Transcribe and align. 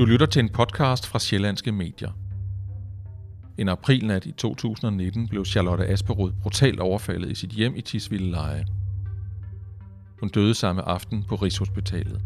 Du 0.00 0.04
lytter 0.04 0.26
til 0.26 0.40
en 0.40 0.48
podcast 0.48 1.06
fra 1.06 1.18
Sjællandske 1.18 1.72
Medier. 1.72 2.10
En 3.58 3.68
aprilnat 3.68 4.26
i 4.26 4.32
2019 4.32 5.28
blev 5.28 5.44
Charlotte 5.44 5.86
Asperud 5.86 6.32
brutalt 6.42 6.80
overfaldet 6.80 7.30
i 7.30 7.34
sit 7.34 7.50
hjem 7.50 7.76
i 7.76 7.80
Tisvilde 7.80 8.30
Leje. 8.30 8.66
Hun 10.20 10.28
døde 10.28 10.54
samme 10.54 10.82
aften 10.82 11.24
på 11.28 11.34
Rigshospitalet. 11.34 12.22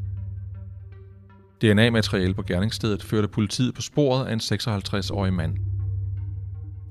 DNA-materiale 1.62 2.34
på 2.34 2.42
gerningsstedet 2.42 3.02
førte 3.02 3.28
politiet 3.28 3.74
på 3.74 3.82
sporet 3.82 4.26
af 4.26 4.32
en 4.32 4.40
56-årig 4.40 5.32
mand. 5.32 5.56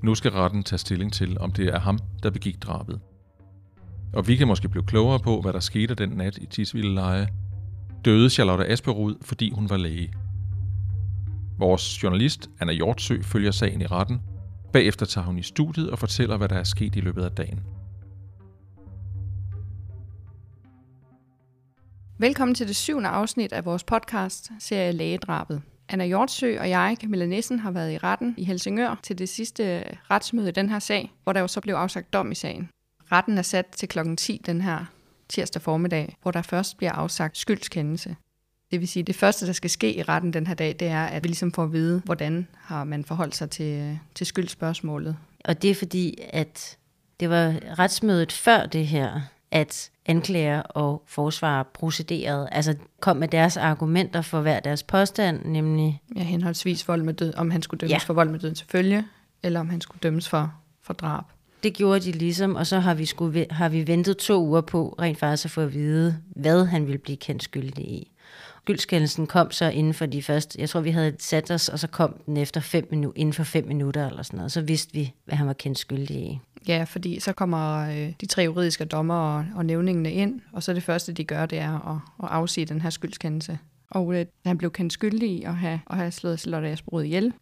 Nu 0.02 0.14
skal 0.14 0.30
retten 0.30 0.62
tage 0.62 0.78
stilling 0.78 1.12
til, 1.12 1.38
om 1.38 1.52
det 1.52 1.66
er 1.66 1.78
ham, 1.78 1.98
der 2.22 2.30
begik 2.30 2.62
drabet. 2.62 3.00
Og 4.12 4.28
vi 4.28 4.36
kan 4.36 4.48
måske 4.48 4.68
blive 4.68 4.86
klogere 4.86 5.20
på, 5.20 5.40
hvad 5.40 5.52
der 5.52 5.60
skete 5.60 5.94
den 5.94 6.08
nat 6.08 6.38
i 6.38 6.46
Tisvilde 6.46 6.94
Leje. 6.94 7.28
Døde 8.04 8.30
Charlotte 8.30 8.66
Asperud, 8.66 9.14
fordi 9.22 9.50
hun 9.50 9.70
var 9.70 9.76
læge. 9.76 10.14
Vores 11.58 12.02
journalist 12.02 12.50
Anna 12.60 12.72
Hjortsø 12.72 13.22
følger 13.22 13.50
sagen 13.50 13.80
i 13.80 13.86
retten. 13.86 14.20
Bagefter 14.72 15.06
tager 15.06 15.24
hun 15.24 15.38
i 15.38 15.42
studiet 15.42 15.90
og 15.90 15.98
fortæller, 15.98 16.36
hvad 16.36 16.48
der 16.48 16.56
er 16.56 16.64
sket 16.64 16.96
i 16.96 17.00
løbet 17.00 17.24
af 17.24 17.30
dagen. 17.30 17.60
Velkommen 22.18 22.54
til 22.54 22.68
det 22.68 22.76
syvende 22.76 23.08
afsnit 23.08 23.52
af 23.52 23.64
vores 23.64 23.84
podcast, 23.84 24.50
serie 24.58 24.92
Lægedrabet. 24.92 25.62
Anna 25.88 26.06
Hjortsø 26.06 26.60
og 26.60 26.68
jeg, 26.68 26.96
Camilla 27.00 27.26
Nissen, 27.26 27.58
har 27.58 27.70
været 27.70 27.92
i 27.92 27.98
retten 27.98 28.34
i 28.38 28.44
Helsingør 28.44 29.00
til 29.02 29.18
det 29.18 29.28
sidste 29.28 29.84
retsmøde 30.10 30.48
i 30.48 30.52
den 30.52 30.68
her 30.68 30.78
sag, 30.78 31.12
hvor 31.22 31.32
der 31.32 31.40
jo 31.40 31.48
så 31.48 31.60
blev 31.60 31.74
afsagt 31.74 32.12
dom 32.12 32.32
i 32.32 32.34
sagen. 32.34 32.68
Retten 33.12 33.38
er 33.38 33.42
sat 33.42 33.66
til 33.66 33.88
klokken 33.88 34.16
10 34.16 34.40
den 34.46 34.60
her 34.60 34.84
tirsdag 35.28 35.62
formiddag, 35.62 36.16
hvor 36.22 36.30
der 36.30 36.42
først 36.42 36.76
bliver 36.76 36.92
afsagt 36.92 37.38
skyldskendelse. 37.38 38.16
Det 38.74 38.80
vil 38.80 38.88
sige, 38.88 39.00
at 39.00 39.06
det 39.06 39.14
første, 39.14 39.46
der 39.46 39.52
skal 39.52 39.70
ske 39.70 39.96
i 39.96 40.02
retten 40.02 40.32
den 40.32 40.46
her 40.46 40.54
dag, 40.54 40.76
det 40.80 40.88
er, 40.88 41.04
at 41.04 41.24
vi 41.24 41.28
ligesom 41.28 41.52
får 41.52 41.62
at 41.62 41.72
vide, 41.72 42.02
hvordan 42.04 42.48
har 42.60 42.84
man 42.84 43.04
forholdt 43.04 43.34
sig 43.34 43.50
til, 43.50 43.98
til 44.14 44.26
skyldspørgsmålet. 44.26 45.16
Og 45.44 45.62
det 45.62 45.70
er 45.70 45.74
fordi, 45.74 46.18
at 46.30 46.76
det 47.20 47.30
var 47.30 47.54
retsmødet 47.78 48.32
før 48.32 48.66
det 48.66 48.86
her, 48.86 49.20
at 49.50 49.90
anklager 50.06 50.60
og 50.60 51.02
forsvarer 51.06 51.62
procederede, 51.62 52.48
altså 52.52 52.74
kom 53.00 53.16
med 53.16 53.28
deres 53.28 53.56
argumenter 53.56 54.22
for 54.22 54.40
hver 54.40 54.60
deres 54.60 54.82
påstand, 54.82 55.44
nemlig... 55.44 56.02
Ja, 56.16 56.22
henholdsvis 56.22 56.88
vold 56.88 57.02
med 57.02 57.14
død, 57.14 57.34
om 57.36 57.50
han 57.50 57.62
skulle 57.62 57.78
dømmes 57.78 57.92
ja. 57.92 57.98
for 57.98 58.14
vold 58.14 58.30
med 58.30 58.38
død 58.38 58.54
til 58.54 58.66
følge, 58.70 59.04
eller 59.42 59.60
om 59.60 59.70
han 59.70 59.80
skulle 59.80 60.00
dømmes 60.02 60.28
for, 60.28 60.54
for 60.82 60.94
drab. 60.94 61.24
Det 61.62 61.74
gjorde 61.74 62.00
de 62.00 62.12
ligesom, 62.12 62.56
og 62.56 62.66
så 62.66 62.78
har 62.80 62.94
vi, 62.94 63.04
skulle, 63.04 63.46
har 63.50 63.68
vi 63.68 63.86
ventet 63.86 64.16
to 64.16 64.44
uger 64.46 64.60
på 64.60 64.94
rent 65.00 65.18
faktisk 65.18 65.44
at 65.44 65.50
få 65.50 65.60
at 65.60 65.74
vide, 65.74 66.18
hvad 66.36 66.66
han 66.66 66.86
ville 66.86 66.98
blive 66.98 67.16
kendt 67.16 67.42
skyldig 67.42 67.84
i. 67.84 68.10
Skyldskændelsen 68.64 69.26
kom 69.26 69.50
så 69.50 69.64
inden 69.64 69.94
for 69.94 70.06
de 70.06 70.22
første, 70.22 70.60
jeg 70.60 70.68
tror 70.68 70.80
vi 70.80 70.90
havde 70.90 71.16
sat 71.18 71.50
os, 71.50 71.68
og 71.68 71.78
så 71.78 71.86
kom 71.86 72.20
den 72.26 72.36
efter 72.36 72.60
fem 72.60 72.88
minutter, 72.90 73.20
inden 73.20 73.32
for 73.32 73.44
fem 73.44 73.66
minutter 73.66 74.08
eller 74.08 74.22
sådan 74.22 74.36
noget. 74.36 74.52
Så 74.52 74.60
vidste 74.60 74.94
vi, 74.94 75.12
hvad 75.24 75.36
han 75.36 75.46
var 75.46 75.52
kendt 75.52 75.78
skyldig 75.78 76.16
i. 76.16 76.38
Ja, 76.68 76.84
fordi 76.84 77.20
så 77.20 77.32
kommer 77.32 77.88
øh, 77.88 78.12
de 78.20 78.26
tre 78.26 78.42
juridiske 78.42 78.84
dommer 78.84 79.14
og, 79.14 79.46
og 79.54 79.66
nævningene 79.66 80.12
ind, 80.12 80.40
og 80.52 80.62
så 80.62 80.72
det 80.72 80.82
første, 80.82 81.12
de 81.12 81.24
gør, 81.24 81.46
det 81.46 81.58
er 81.58 81.90
at, 81.90 81.96
at 82.22 82.28
afsige 82.30 82.66
den 82.66 82.80
her 82.80 82.90
skyldskendelse. 82.90 83.58
Og 83.90 84.14
øh, 84.14 84.26
han 84.46 84.58
blev 84.58 84.70
kendt 84.70 84.92
skyldig 84.92 85.30
i 85.30 85.42
at 85.42 85.54
have, 85.54 85.80
at 85.90 85.96
have 85.96 86.10
slået 86.10 86.40
Charlotte 86.40 86.68
Asperud 86.68 87.02
ihjel. 87.02 87.32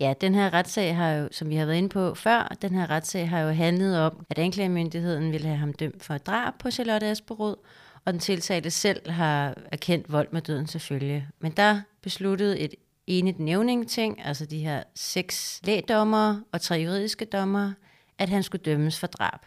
Ja, 0.00 0.14
den 0.20 0.34
her 0.34 0.54
retssag 0.54 0.96
har 0.96 1.10
jo, 1.10 1.28
som 1.32 1.48
vi 1.48 1.54
har 1.54 1.66
været 1.66 1.76
inde 1.78 1.88
på 1.88 2.14
før, 2.14 2.56
den 2.62 2.70
her 2.70 2.90
retssag 2.90 3.28
har 3.28 3.40
jo 3.40 3.50
handlet 3.50 4.00
om, 4.00 4.26
at 4.30 4.38
anklagemyndigheden 4.38 5.32
ville 5.32 5.46
have 5.46 5.58
ham 5.58 5.72
dømt 5.72 6.04
for 6.04 6.18
drab 6.18 6.52
på 6.58 6.70
Charlotte 6.70 7.06
Asperud, 7.06 7.56
og 8.04 8.12
den 8.12 8.20
tiltalte 8.20 8.70
selv 8.70 9.10
har 9.10 9.54
erkendt 9.72 10.12
vold 10.12 10.28
med 10.32 10.42
døden 10.42 10.66
selvfølgelig. 10.66 11.26
Men 11.40 11.52
der 11.52 11.80
besluttede 12.02 12.58
et 12.58 12.74
enigt 13.06 13.40
nævningting, 13.40 14.24
altså 14.24 14.46
de 14.46 14.58
her 14.58 14.82
seks 14.94 15.60
lægdommere 15.64 16.42
og 16.52 16.60
tre 16.60 16.74
juridiske 16.74 17.24
dommere, 17.24 17.74
at 18.18 18.28
han 18.28 18.42
skulle 18.42 18.62
dømmes 18.62 19.00
for 19.00 19.06
drab. 19.06 19.40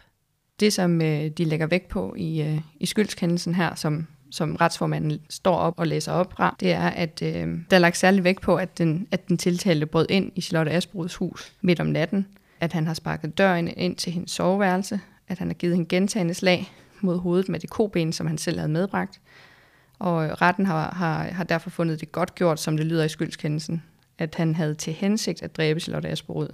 Det, 0.60 0.72
som 0.72 1.02
øh, 1.02 1.30
de 1.30 1.44
lægger 1.44 1.66
vægt 1.66 1.88
på 1.88 2.14
i, 2.18 2.42
øh, 2.42 2.60
i 2.80 2.86
skyldskendelsen 2.86 3.54
her, 3.54 3.74
som, 3.74 4.06
som 4.30 4.56
retsformanden 4.56 5.20
står 5.30 5.56
op 5.56 5.74
og 5.76 5.86
læser 5.86 6.12
op 6.12 6.32
fra, 6.32 6.56
det 6.60 6.72
er, 6.72 6.88
at 6.88 7.22
øh, 7.22 7.58
der 7.70 7.76
er 7.76 7.78
lagt 7.78 7.96
særlig 7.96 8.24
vægt 8.24 8.40
på, 8.40 8.56
at 8.56 8.78
den, 8.78 9.08
at 9.10 9.28
den 9.28 9.38
tiltalte 9.38 9.86
brød 9.86 10.06
ind 10.10 10.32
i 10.34 10.40
Charlotte 10.40 10.72
Asbruds 10.72 11.14
hus 11.14 11.52
midt 11.60 11.80
om 11.80 11.86
natten, 11.86 12.26
at 12.60 12.72
han 12.72 12.86
har 12.86 12.94
sparket 12.94 13.38
døren 13.38 13.68
ind 13.76 13.96
til 13.96 14.12
hendes 14.12 14.30
soveværelse, 14.30 15.00
at 15.28 15.38
han 15.38 15.48
har 15.48 15.54
givet 15.54 15.74
hende 15.74 15.88
gentagende 15.88 16.34
slag 16.34 16.72
mod 17.00 17.18
hovedet 17.18 17.48
med 17.48 17.60
det 17.60 17.70
koben, 17.70 18.12
som 18.12 18.26
han 18.26 18.38
selv 18.38 18.58
havde 18.58 18.72
medbragt. 18.72 19.20
Og 19.98 20.42
retten 20.42 20.66
har, 20.66 20.94
har, 20.94 21.24
har 21.24 21.44
derfor 21.44 21.70
fundet 21.70 22.00
det 22.00 22.12
godt 22.12 22.34
gjort, 22.34 22.60
som 22.60 22.76
det 22.76 22.86
lyder 22.86 23.04
i 23.04 23.08
skyldskendelsen, 23.08 23.82
at 24.18 24.34
han 24.34 24.54
havde 24.54 24.74
til 24.74 24.92
hensigt 24.92 25.42
at 25.42 25.56
dræbe 25.56 25.80
Charlotte 25.80 26.08
Asperud. 26.08 26.48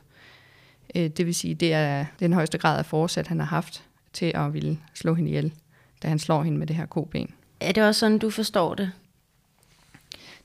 Øh, 0.95 1.09
det 1.09 1.27
vil 1.27 1.35
sige, 1.35 1.55
det 1.55 1.73
er 1.73 2.05
den 2.21 2.33
højeste 2.33 2.59
grad 2.59 2.79
af 2.79 2.87
forsæt, 2.87 3.27
han 3.27 3.39
har 3.41 3.47
haft 3.47 3.85
til 4.13 4.33
at 4.35 4.55
ville 4.55 4.79
slå 4.95 5.15
hende 5.15 5.31
ihjel, 5.31 5.53
da 6.03 6.09
han 6.09 6.19
slår 6.19 6.43
hende 6.43 6.59
med 6.59 6.67
det 6.67 6.77
her 6.77 6.87
koben. 6.87 7.35
Er 7.61 7.73
det 7.73 7.83
også 7.83 7.99
sådan, 7.99 8.19
du 8.19 8.31
forstår 8.31 8.75
det? 8.75 8.93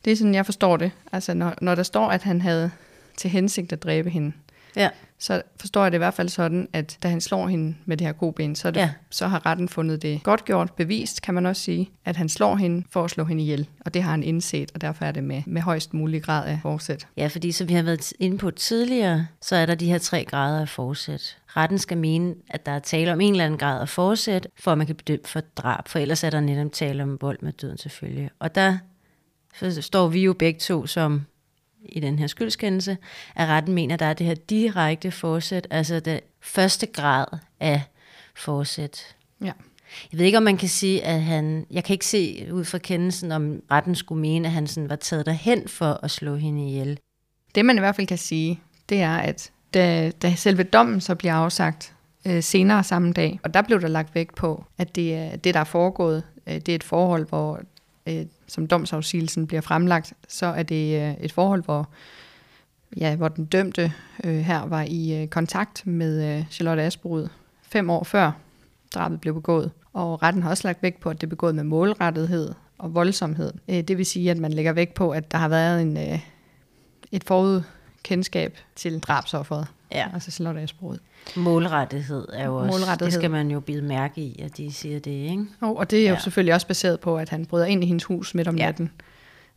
Det 0.06 0.12
er 0.12 0.16
sådan, 0.16 0.36
jeg 0.36 0.46
forstår 0.46 0.78
det. 0.78 0.92
Altså, 1.12 1.34
når, 1.34 1.54
når 1.62 1.76
der 1.76 1.84
står, 1.84 2.10
at 2.10 2.24
han 2.24 2.42
havde 2.42 2.72
til 3.18 3.30
hensigt 3.30 3.74
at 3.74 3.84
dræbe 3.84 4.10
hende, 4.10 4.32
ja. 4.76 4.90
så 5.20 5.42
forstår 5.60 5.82
jeg 5.84 5.92
det 5.92 5.98
i 5.98 6.00
hvert 6.00 6.14
fald 6.14 6.30
sådan, 6.30 6.68
at 6.74 6.98
da 7.04 7.08
han 7.08 7.22
slår 7.22 7.48
hende 7.48 7.76
med 7.86 7.98
det 7.98 8.08
her 8.08 8.14
koben, 8.14 8.56
så, 8.56 8.72
det, 8.72 8.80
Ja. 8.80 8.92
så 9.12 9.28
har 9.28 9.46
retten 9.46 9.70
fundet 9.70 10.02
det 10.02 10.24
godt 10.24 10.46
gjort, 10.46 10.74
bevist, 10.74 11.22
kan 11.22 11.34
man 11.34 11.46
også 11.46 11.62
sige, 11.62 11.90
at 12.06 12.16
han 12.16 12.30
slår 12.30 12.56
hende 12.56 12.84
for 12.92 13.04
at 13.04 13.12
slå 13.12 13.24
hende 13.24 13.44
ihjel. 13.44 13.70
Og 13.86 13.94
det 13.94 14.04
har 14.04 14.12
han 14.12 14.24
indset, 14.24 14.72
og 14.74 14.82
derfor 14.82 15.06
er 15.06 15.12
det 15.12 15.24
med, 15.24 15.44
med 15.46 15.62
højst 15.62 15.94
mulig 15.94 16.24
grad 16.24 16.48
af 16.48 16.60
forsæt. 16.62 17.08
Ja, 17.18 17.28
fordi 17.28 17.52
som 17.52 17.70
vi 17.70 17.74
har 17.74 17.84
været 17.84 18.14
inde 18.20 18.38
på 18.38 18.52
tidligere, 18.52 19.28
så 19.42 19.56
er 19.56 19.66
der 19.66 19.76
de 19.76 19.88
her 19.88 19.98
tre 19.98 20.26
grader 20.26 20.62
af 20.62 20.70
forsæt. 20.70 21.38
Retten 21.58 21.78
skal 21.78 21.98
mene, 21.98 22.36
at 22.50 22.66
der 22.66 22.72
er 22.72 22.80
tale 22.80 23.14
om 23.14 23.22
en 23.22 23.32
eller 23.32 23.46
anden 23.46 23.60
grad 23.60 23.82
af 23.82 23.90
forsæt, 23.90 24.48
for 24.60 24.72
at 24.72 24.78
man 24.78 24.88
kan 24.88 24.96
bedømme 24.96 25.26
for 25.26 25.40
drab, 25.40 25.88
for 25.88 26.00
ellers 26.00 26.24
er 26.24 26.30
der 26.30 26.40
netop 26.40 26.72
tale 26.72 27.04
om 27.04 27.18
vold 27.22 27.38
med 27.42 27.52
døden 27.54 27.78
selvfølgelig. 27.78 28.30
Og 28.40 28.56
der 28.56 28.78
så 29.54 29.82
står 29.82 30.08
vi 30.08 30.24
jo 30.24 30.34
begge 30.34 30.60
to 30.60 30.88
som 30.88 31.26
i 31.90 32.00
den 32.00 32.20
her 32.20 32.28
skyldskendelse, 32.28 32.98
at 33.36 33.48
retten 33.48 33.74
mener, 33.74 33.94
at 33.94 34.00
der 34.00 34.06
er 34.06 34.14
det 34.14 34.28
her 34.28 34.36
direkte 34.36 35.12
forsæt, 35.12 35.68
altså 35.70 36.00
det 36.00 36.20
første 36.42 36.86
grad 36.86 37.26
af 37.60 37.82
forsæt. 38.36 39.16
Ja. 39.42 39.52
Jeg 40.12 40.20
ved 40.20 40.26
ikke, 40.26 40.38
om 40.38 40.44
man 40.44 40.58
kan 40.58 40.70
sige, 40.70 41.04
at 41.04 41.22
han... 41.22 41.66
Jeg 41.72 41.84
kan 41.84 41.94
ikke 41.94 42.06
se 42.06 42.48
ud 42.52 42.66
fra 42.66 42.78
kendelsen, 42.78 43.32
om 43.32 43.62
retten 43.72 43.96
skulle 43.96 44.22
mene, 44.22 44.48
at 44.48 44.52
han 44.52 44.68
sådan 44.68 44.90
var 44.90 44.96
taget 44.96 45.26
derhen 45.26 45.68
for 45.68 46.00
at 46.04 46.12
slå 46.12 46.36
hende 46.36 46.68
ihjel. 46.68 47.00
Det 47.56 47.66
man 47.66 47.76
i 47.76 47.80
hvert 47.80 47.96
fald 47.96 48.08
kan 48.08 48.18
sige, 48.18 48.60
det 48.90 49.02
er, 49.02 49.18
at 49.18 49.52
da, 49.74 50.12
da 50.22 50.36
selve 50.36 50.64
dommen 50.64 51.02
så 51.02 51.16
bliver 51.16 51.34
afsagt 51.34 51.94
øh, 52.26 52.44
senere 52.44 52.84
samme 52.84 53.14
dag, 53.14 53.40
og 53.44 53.54
der 53.54 53.62
blev 53.62 53.82
der 53.82 53.88
lagt 53.88 54.16
vægt 54.16 54.36
på, 54.36 54.64
at 54.78 54.96
det, 54.96 55.44
det 55.44 55.54
der 55.54 55.60
er 55.60 55.64
foregået, 55.64 56.24
øh, 56.48 56.54
det 56.54 56.70
er 56.70 56.76
et 56.76 56.84
forhold, 56.84 57.28
hvor 57.28 57.62
øh, 58.08 58.26
som 58.48 58.68
domsafsigelsen 58.68 59.48
bliver 59.48 59.62
fremlagt, 59.62 60.14
så 60.28 60.46
er 60.46 60.64
det 60.64 61.02
øh, 61.02 61.14
et 61.22 61.32
forhold, 61.32 61.64
hvor, 61.64 61.90
ja, 62.98 63.16
hvor 63.16 63.28
den 63.28 63.46
dømte 63.46 63.94
øh, 64.24 64.40
her 64.40 64.66
var 64.66 64.86
i 64.88 65.22
øh, 65.22 65.28
kontakt 65.28 65.88
med 65.88 66.38
øh, 66.38 66.46
Charlotte 66.52 66.84
Asbrud 66.84 67.28
fem 67.62 67.90
år 67.90 68.04
før 68.04 68.32
drabet 68.94 69.22
blev 69.22 69.34
begået. 69.34 69.72
Og 69.94 70.24
retten 70.24 70.44
har 70.44 70.50
også 70.50 70.68
lagt 70.68 70.84
vægt 70.84 71.00
på, 71.00 71.10
at 71.10 71.22
det 71.22 71.28
er 71.28 71.30
begået 71.30 71.56
med 71.56 71.64
målrettethed 71.64 72.54
og 72.78 72.94
voldsomhed. 72.96 73.54
Øh, 73.70 73.82
det 73.82 73.98
vil 73.98 74.06
sige, 74.06 74.32
at 74.32 74.38
man 74.38 74.54
lægger 74.54 74.74
vægt 74.74 74.94
på, 74.94 75.12
at 75.12 75.32
der 75.32 75.38
har 75.38 75.48
været 75.48 75.82
en, 75.82 75.98
øh, 75.98 76.20
et 77.12 77.24
forudkendskab 77.24 78.58
til 78.76 79.00
drabsofferet, 79.00 79.68
Ja. 79.92 80.08
altså 80.14 80.32
Charlotte 80.32 80.62
Asperud. 80.62 80.98
Målrettighed 81.36 82.28
er 82.34 82.46
jo 82.46 82.56
også... 82.56 82.68
Målrettighed. 82.80 83.12
Det 83.12 83.14
skal 83.14 83.32
man 83.32 83.52
jo 83.52 83.60
bide 83.60 83.82
mærke 83.82 84.22
i, 84.22 84.40
at 84.42 84.58
de 84.58 84.74
siger 84.74 85.00
det, 85.00 85.12
ikke? 85.12 85.46
Og, 85.62 85.78
og 85.78 85.92
det 85.92 86.00
er 86.00 86.08
jo 86.10 86.14
Ja. 86.14 86.20
selvfølgelig 86.20 86.54
også 86.54 86.68
baseret 86.68 87.00
på, 87.00 87.18
at 87.18 87.30
han 87.30 87.46
bryder 87.46 87.66
ind 87.66 87.84
i 87.84 87.88
hendes 87.88 88.04
hus 88.04 88.36
midt 88.36 88.48
om 88.48 88.58
Ja. 88.58 88.66
natten. 88.66 88.92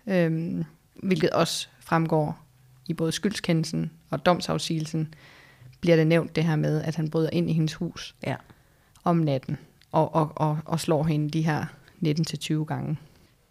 Øhm, 0.06 0.64
hvilket 1.02 1.30
også 1.30 1.68
fremgår 1.80 2.38
i 2.86 2.94
både 2.94 3.12
skyldskendelsen 3.12 3.90
og 4.10 4.26
domsafsigelsen, 4.26 5.14
bliver 5.80 5.96
det 5.96 6.06
nævnt 6.06 6.36
det 6.36 6.44
her 6.44 6.56
med, 6.56 6.82
at 6.82 6.96
han 6.96 7.10
bryder 7.10 7.30
ind 7.32 7.50
i 7.50 7.52
hendes 7.52 7.74
hus 7.74 8.14
Ja. 8.26 8.36
om 9.04 9.16
natten 9.16 9.58
og, 9.92 10.14
og, 10.14 10.32
og, 10.36 10.58
og 10.64 10.80
slår 10.80 11.04
hende 11.04 11.30
de 11.30 11.42
her 11.42 11.64
19-20 12.06 12.64
gange. 12.64 12.96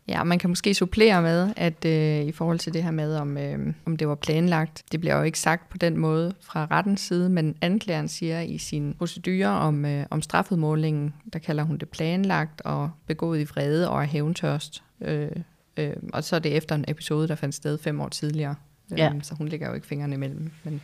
Ja, 0.08 0.24
man 0.24 0.40
kan 0.40 0.50
måske 0.50 0.74
supplere 0.74 1.22
med, 1.22 1.54
at 1.58 1.86
øh, 1.86 2.22
i 2.28 2.32
forhold 2.32 2.60
til 2.60 2.74
det 2.74 2.84
her 2.84 2.92
med, 2.92 3.16
om, 3.16 3.38
øh, 3.38 3.74
om 3.86 3.98
det 3.98 4.08
var 4.08 4.16
planlagt, 4.16 4.84
det 4.92 5.00
bliver 5.00 5.16
jo 5.18 5.24
ikke 5.24 5.40
sagt 5.40 5.70
på 5.70 5.78
den 5.78 5.98
måde 5.98 6.34
fra 6.42 6.68
rettens 6.72 7.02
side, 7.02 7.30
men 7.30 7.56
anklageren 7.62 8.08
siger 8.08 8.42
i 8.42 8.58
sin 8.58 8.96
procedure 8.98 9.48
om, 9.48 9.86
øh, 9.86 10.06
om 10.10 10.22
strafudmålingen, 10.22 11.14
der 11.34 11.40
kalder 11.40 11.64
hun 11.64 11.78
det 11.78 11.90
planlagt 11.90 12.62
og 12.62 12.92
begået 13.08 13.40
i 13.40 13.44
vrede 13.44 13.90
og 13.90 14.02
af 14.02 14.08
hævntørst. 14.08 14.84
Øh, 15.02 15.30
øh, 15.78 15.94
og 16.14 16.24
så 16.24 16.36
er 16.36 16.40
det 16.40 16.58
efter 16.58 16.76
en 16.76 16.86
episode, 16.88 17.28
der 17.28 17.36
fandt 17.36 17.56
sted 17.56 17.78
fem 17.78 18.02
år 18.02 18.10
tidligere. 18.10 18.56
Ja. 18.98 19.14
Øh, 19.16 19.24
så 19.24 19.36
hun 19.36 19.48
lægger 19.48 19.68
jo 19.68 19.74
ikke 19.74 19.88
fingrene 19.88 20.16
imellem. 20.16 20.52
Men 20.64 20.82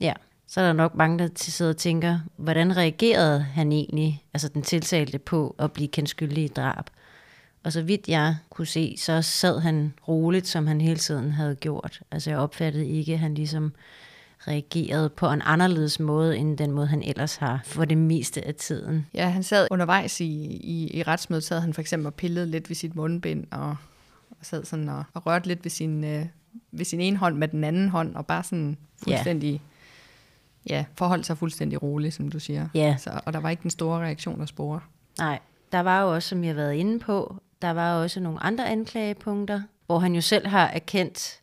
Ja. 0.00 0.12
Så 0.46 0.60
er 0.60 0.64
der 0.66 0.72
nok 0.72 0.94
mange, 0.94 1.18
der 1.18 1.28
til- 1.28 1.52
sidder 1.52 1.70
og 1.72 1.76
tænker, 1.76 2.18
hvordan 2.36 2.76
reagerede 2.76 3.40
han 3.40 3.72
egentlig, 3.72 4.22
altså 4.34 4.48
den 4.48 4.62
tiltalte, 4.62 5.18
på 5.18 5.54
at 5.58 5.72
blive 5.72 5.88
kendt 5.88 6.08
skyldig 6.10 6.44
i 6.44 6.48
drab? 6.48 6.84
Og 7.64 7.72
så 7.72 7.82
vidt 7.82 8.08
jeg 8.08 8.36
kunne 8.50 8.66
se, 8.66 8.96
så 8.98 9.22
sad 9.22 9.60
han 9.60 9.94
roligt, 10.08 10.46
som 10.46 10.66
han 10.66 10.80
hele 10.80 10.96
tiden 10.96 11.32
havde 11.32 11.54
gjort. 11.54 12.00
Altså 12.10 12.30
jeg 12.30 12.38
opfattede 12.38 12.88
ikke, 12.88 13.12
at 13.12 13.18
han 13.18 13.34
ligesom 13.34 13.72
reagerede 14.48 15.08
på 15.08 15.30
en 15.30 15.42
anderledes 15.44 16.00
måde, 16.00 16.38
end 16.38 16.58
den 16.58 16.70
måde, 16.70 16.86
han 16.86 17.02
ellers 17.02 17.36
har 17.36 17.60
for 17.64 17.84
det 17.84 17.98
meste 17.98 18.46
af 18.46 18.54
tiden. 18.54 19.06
Ja, 19.14 19.28
han 19.28 19.42
sad 19.42 19.68
undervejs 19.70 20.20
i, 20.20 20.24
i, 20.46 20.98
i 20.98 21.02
retsmødet, 21.02 21.44
sad 21.44 21.60
han 21.60 21.74
for 21.74 21.80
eksempel 21.80 22.06
og 22.06 22.14
pillede 22.14 22.46
lidt 22.46 22.70
ved 22.70 22.76
sit 22.76 22.96
mundbind, 22.96 23.46
og, 23.50 23.76
og 24.30 24.36
sad 24.42 24.64
sådan 24.64 24.88
og, 24.88 25.04
og 25.14 25.26
rørte 25.26 25.48
lidt 25.48 25.64
ved 25.64 25.70
sin, 25.70 26.04
øh, 26.04 26.26
ved 26.72 26.84
sin 26.84 27.00
ene 27.00 27.16
hånd 27.16 27.36
med 27.36 27.48
den 27.48 27.64
anden 27.64 27.88
hånd, 27.88 28.14
og 28.14 28.26
bare 28.26 28.42
sådan 28.42 28.76
fuldstændig, 29.04 29.62
ja, 30.68 30.76
ja 30.76 30.84
forholdt 30.94 31.26
sig 31.26 31.38
fuldstændig 31.38 31.82
roligt, 31.82 32.14
som 32.14 32.28
du 32.28 32.38
siger. 32.38 32.68
Ja. 32.74 32.96
Så, 32.98 33.20
og 33.24 33.32
der 33.32 33.40
var 33.40 33.50
ikke 33.50 33.62
den 33.62 33.70
store 33.70 34.00
reaktion 34.00 34.40
at 34.40 34.48
spore. 34.48 34.80
Nej, 35.18 35.38
der 35.72 35.80
var 35.80 36.02
jo 36.02 36.14
også, 36.14 36.28
som 36.28 36.44
jeg 36.44 36.48
har 36.48 36.54
været 36.54 36.74
inde 36.74 36.98
på, 36.98 37.40
der 37.62 37.70
var 37.70 38.02
også 38.02 38.20
nogle 38.20 38.42
andre 38.42 38.68
anklagepunkter, 38.68 39.62
hvor 39.86 39.98
han 39.98 40.14
jo 40.14 40.20
selv 40.20 40.46
har 40.46 40.68
erkendt, 40.68 41.40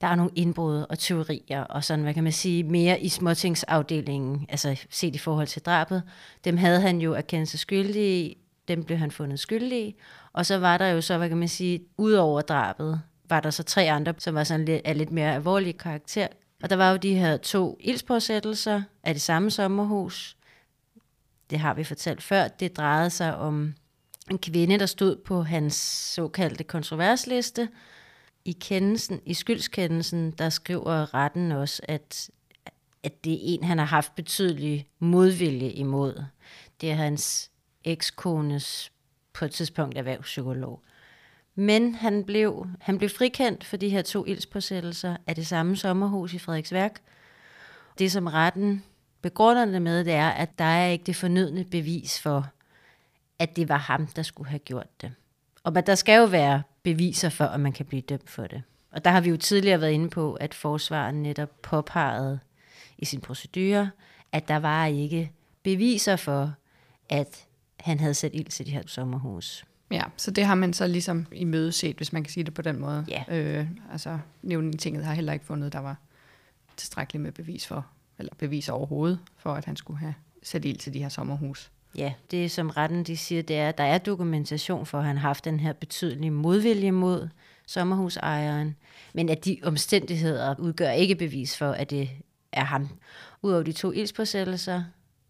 der 0.00 0.06
er 0.06 0.14
nogle 0.14 0.32
indbrud 0.34 0.86
og 0.90 0.98
teorier, 0.98 1.62
og 1.62 1.84
sådan, 1.84 2.02
hvad 2.02 2.14
kan 2.14 2.24
man 2.24 2.32
sige, 2.32 2.64
mere 2.64 3.00
i 3.00 3.08
småtingsafdelingen, 3.08 4.46
altså 4.48 4.86
set 4.90 5.14
i 5.14 5.18
forhold 5.18 5.46
til 5.46 5.62
drabet. 5.62 6.02
Dem 6.44 6.56
havde 6.56 6.80
han 6.80 7.00
jo 7.00 7.12
erkendt 7.12 7.48
sig 7.48 7.60
skyldig 7.60 8.20
i, 8.20 8.38
dem 8.68 8.84
blev 8.84 8.98
han 8.98 9.10
fundet 9.10 9.40
skyldig 9.40 9.86
i, 9.86 9.96
og 10.32 10.46
så 10.46 10.58
var 10.58 10.78
der 10.78 10.86
jo 10.86 11.00
så, 11.00 11.18
hvad 11.18 11.28
kan 11.28 11.38
man 11.38 11.48
sige, 11.48 11.80
ud 11.98 12.12
over 12.12 12.40
drabet, 12.40 13.00
var 13.28 13.40
der 13.40 13.50
så 13.50 13.62
tre 13.62 13.90
andre, 13.90 14.14
som 14.18 14.34
var 14.34 14.44
sådan 14.44 14.64
lidt, 14.64 14.82
af 14.84 14.98
lidt 14.98 15.12
mere 15.12 15.34
alvorlig 15.34 15.78
karakter. 15.78 16.26
Og 16.62 16.70
der 16.70 16.76
var 16.76 16.90
jo 16.90 16.96
de 16.96 17.14
her 17.14 17.36
to 17.36 17.76
ildspåsættelser 17.80 18.82
af 19.02 19.14
det 19.14 19.22
samme 19.22 19.50
sommerhus. 19.50 20.36
Det 21.50 21.58
har 21.58 21.74
vi 21.74 21.84
fortalt 21.84 22.22
før. 22.22 22.48
Det 22.48 22.76
drejede 22.76 23.10
sig 23.10 23.36
om 23.36 23.74
en 24.30 24.38
kvinde, 24.38 24.78
der 24.78 24.86
stod 24.86 25.16
på 25.16 25.42
hans 25.42 25.74
såkaldte 26.14 26.64
kontroversliste. 26.64 27.68
I 28.44 28.52
kendelsen, 28.60 29.20
i 29.24 29.34
skyldskendelsen, 29.34 30.30
der 30.30 30.48
skriver 30.48 31.14
retten 31.14 31.52
også, 31.52 31.82
at, 31.88 32.30
at 33.02 33.24
det 33.24 33.32
er 33.32 33.38
en, 33.40 33.64
han 33.64 33.78
har 33.78 33.84
haft 33.84 34.14
betydelig 34.14 34.88
modvilje 34.98 35.70
imod. 35.70 36.24
Det 36.80 36.90
er 36.90 36.94
hans 36.94 37.50
ekskones 37.84 38.92
på 39.32 39.44
et 39.44 39.50
tidspunkt 39.50 39.98
erhvervspsykolog. 39.98 40.82
Men 41.54 41.94
han 41.94 42.24
blev, 42.24 42.66
han 42.80 42.98
blev 42.98 43.10
frikendt 43.10 43.64
for 43.64 43.76
de 43.76 43.88
her 43.88 44.02
to 44.02 44.24
ildspåsættelser 44.24 45.16
af 45.26 45.34
det 45.34 45.46
samme 45.46 45.76
sommerhus 45.76 46.34
i 46.34 46.38
Frederiksværk. 46.38 47.00
Det, 47.98 48.12
som 48.12 48.26
retten 48.26 48.84
begrunder 49.22 49.64
det 49.64 49.82
med, 49.82 50.04
det 50.04 50.12
er, 50.12 50.28
at 50.28 50.58
der 50.58 50.64
er 50.64 50.88
ikke 50.88 51.04
det 51.04 51.16
fornødne 51.16 51.64
bevis 51.64 52.20
for, 52.20 52.46
at 53.38 53.56
det 53.56 53.68
var 53.68 53.76
ham, 53.76 54.06
der 54.06 54.22
skulle 54.22 54.50
have 54.50 54.58
gjort 54.58 55.00
det. 55.02 55.12
Og 55.64 55.86
der 55.86 55.94
skal 55.94 56.18
jo 56.18 56.24
være 56.24 56.62
beviser 56.82 57.28
for, 57.28 57.44
at 57.44 57.60
man 57.60 57.72
kan 57.72 57.86
blive 57.86 58.02
dømt 58.02 58.30
for 58.30 58.46
det. 58.46 58.62
Og 58.90 59.04
der 59.04 59.10
har 59.10 59.20
vi 59.20 59.30
jo 59.30 59.36
tidligere 59.36 59.80
været 59.80 59.92
inde 59.92 60.10
på, 60.10 60.34
at 60.34 60.54
forsvaren 60.54 61.22
netop 61.22 61.62
påpegede 61.62 62.38
i 62.98 63.04
sin 63.04 63.20
procedure, 63.20 63.90
at 64.32 64.48
der 64.48 64.56
var 64.56 64.86
ikke 64.86 65.32
beviser 65.62 66.16
for, 66.16 66.54
at 67.08 67.46
han 67.80 68.00
havde 68.00 68.14
sat 68.14 68.34
ild 68.34 68.46
til 68.46 68.66
de 68.66 68.70
her 68.70 68.82
sommerhus. 68.86 69.64
Ja, 69.90 70.02
så 70.16 70.30
det 70.30 70.44
har 70.44 70.54
man 70.54 70.72
så 70.72 70.86
ligesom 70.86 71.26
i 71.32 71.44
møde 71.44 71.72
set, 71.72 71.96
hvis 71.96 72.12
man 72.12 72.24
kan 72.24 72.32
sige 72.32 72.44
det 72.44 72.54
på 72.54 72.62
den 72.62 72.80
måde. 72.80 73.06
Ja. 73.08 73.24
Øh, 73.28 73.66
altså, 73.92 74.18
nævningetinget 74.42 75.04
har 75.04 75.14
heller 75.14 75.32
ikke 75.32 75.44
fundet, 75.44 75.72
der 75.72 75.78
var 75.78 75.96
tilstrækkeligt 76.76 77.22
med 77.22 77.32
bevis 77.32 77.66
for, 77.66 77.86
eller 78.18 78.34
bevis 78.38 78.68
overhovedet, 78.68 79.18
for 79.36 79.54
at 79.54 79.64
han 79.64 79.76
skulle 79.76 79.98
have 79.98 80.14
sat 80.42 80.64
ild 80.64 80.78
til 80.78 80.94
de 80.94 81.02
her 81.02 81.08
sommerhus. 81.08 81.70
Ja, 81.98 82.12
det 82.30 82.50
som 82.50 82.70
retten 82.70 83.04
de 83.04 83.16
siger, 83.16 83.42
det 83.42 83.56
er, 83.56 83.68
at 83.68 83.78
der 83.78 83.84
er 83.84 83.98
dokumentation 83.98 84.86
for, 84.86 84.98
at 84.98 85.04
han 85.04 85.16
har 85.16 85.28
haft 85.28 85.44
den 85.44 85.60
her 85.60 85.72
betydelige 85.72 86.30
modvilje 86.30 86.92
mod 86.92 87.28
sommerhusejeren, 87.66 88.76
men 89.14 89.28
at 89.28 89.44
de 89.44 89.58
omstændigheder 89.62 90.54
udgør 90.58 90.90
ikke 90.90 91.14
bevis 91.14 91.56
for, 91.56 91.70
at 91.70 91.90
det 91.90 92.10
er 92.52 92.64
ham. 92.64 92.88
Udover 93.42 93.62
de 93.62 93.72
to 93.72 93.92
ildspåsættelser, 93.92 94.84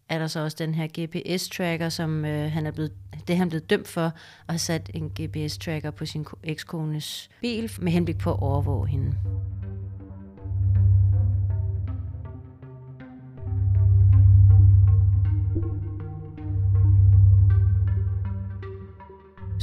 er 0.09 0.19
der 0.19 0.27
så 0.27 0.39
også 0.39 0.57
den 0.59 0.75
her 0.75 0.87
GPS-tracker, 0.87 1.89
som 1.89 2.25
øh, 2.25 2.51
han 2.51 2.65
er 2.65 2.71
blevet, 2.71 2.91
det 3.27 3.33
er 3.33 3.37
han 3.37 3.49
blevet 3.49 3.69
dømt 3.69 3.87
for, 3.87 4.05
at 4.05 4.13
have 4.49 4.59
sat 4.59 4.89
en 4.93 5.11
GPS-tracker 5.19 5.91
på 5.91 6.05
sin 6.05 6.25
ekskones 6.43 7.29
bil, 7.41 7.71
med 7.79 7.91
henblik 7.91 8.17
på 8.17 8.31
at 8.31 8.39
overvåge 8.41 8.87
hende. 8.87 9.13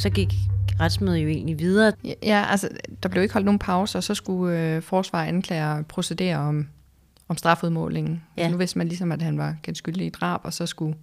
Så 0.04 0.10
gik 0.10 0.34
retsmødet 0.80 1.18
jo 1.18 1.28
egentlig 1.28 1.58
videre. 1.58 1.92
Ja, 2.22 2.44
altså, 2.50 2.68
der 3.02 3.08
blev 3.08 3.22
ikke 3.22 3.32
holdt 3.32 3.44
nogen 3.44 3.58
pause, 3.58 3.98
og 3.98 4.04
så 4.04 4.14
skulle 4.14 4.58
øh, 4.58 4.82
forsvar 4.82 5.20
og 5.20 5.28
anklager 5.28 5.82
procedere 5.82 6.36
om, 6.36 6.68
om 7.28 7.36
strafudmålingen. 7.36 8.22
Ja. 8.36 8.50
Nu 8.50 8.56
vidste 8.56 8.78
man 8.78 8.88
ligesom, 8.88 9.12
at 9.12 9.22
han 9.22 9.38
var 9.38 9.56
kendt 9.62 9.78
skyldig 9.78 10.06
i 10.06 10.10
drab, 10.10 10.40
og 10.44 10.52
så 10.52 10.66
skulle 10.66 10.96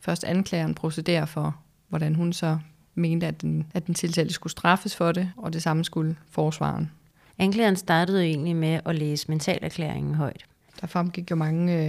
først 0.00 0.24
anklageren 0.24 0.74
procedere 0.74 1.26
for, 1.26 1.56
hvordan 1.88 2.14
hun 2.14 2.32
så 2.32 2.58
mente, 2.94 3.26
at 3.26 3.42
den, 3.42 3.66
at 3.74 3.86
den 3.86 3.94
tiltalte 3.94 4.34
skulle 4.34 4.50
straffes 4.50 4.96
for 4.96 5.12
det, 5.12 5.30
og 5.36 5.52
det 5.52 5.62
samme 5.62 5.84
skulle 5.84 6.16
forsvaren. 6.30 6.90
Anklageren 7.38 7.76
startede 7.76 8.18
jo 8.18 8.24
egentlig 8.24 8.56
med 8.56 8.80
at 8.84 8.94
læse 8.94 9.28
mentalerklæringen 9.28 10.14
højt. 10.14 10.44
Der 10.80 10.86
fremgik 10.86 11.30
jo 11.30 11.36
mange, 11.36 11.88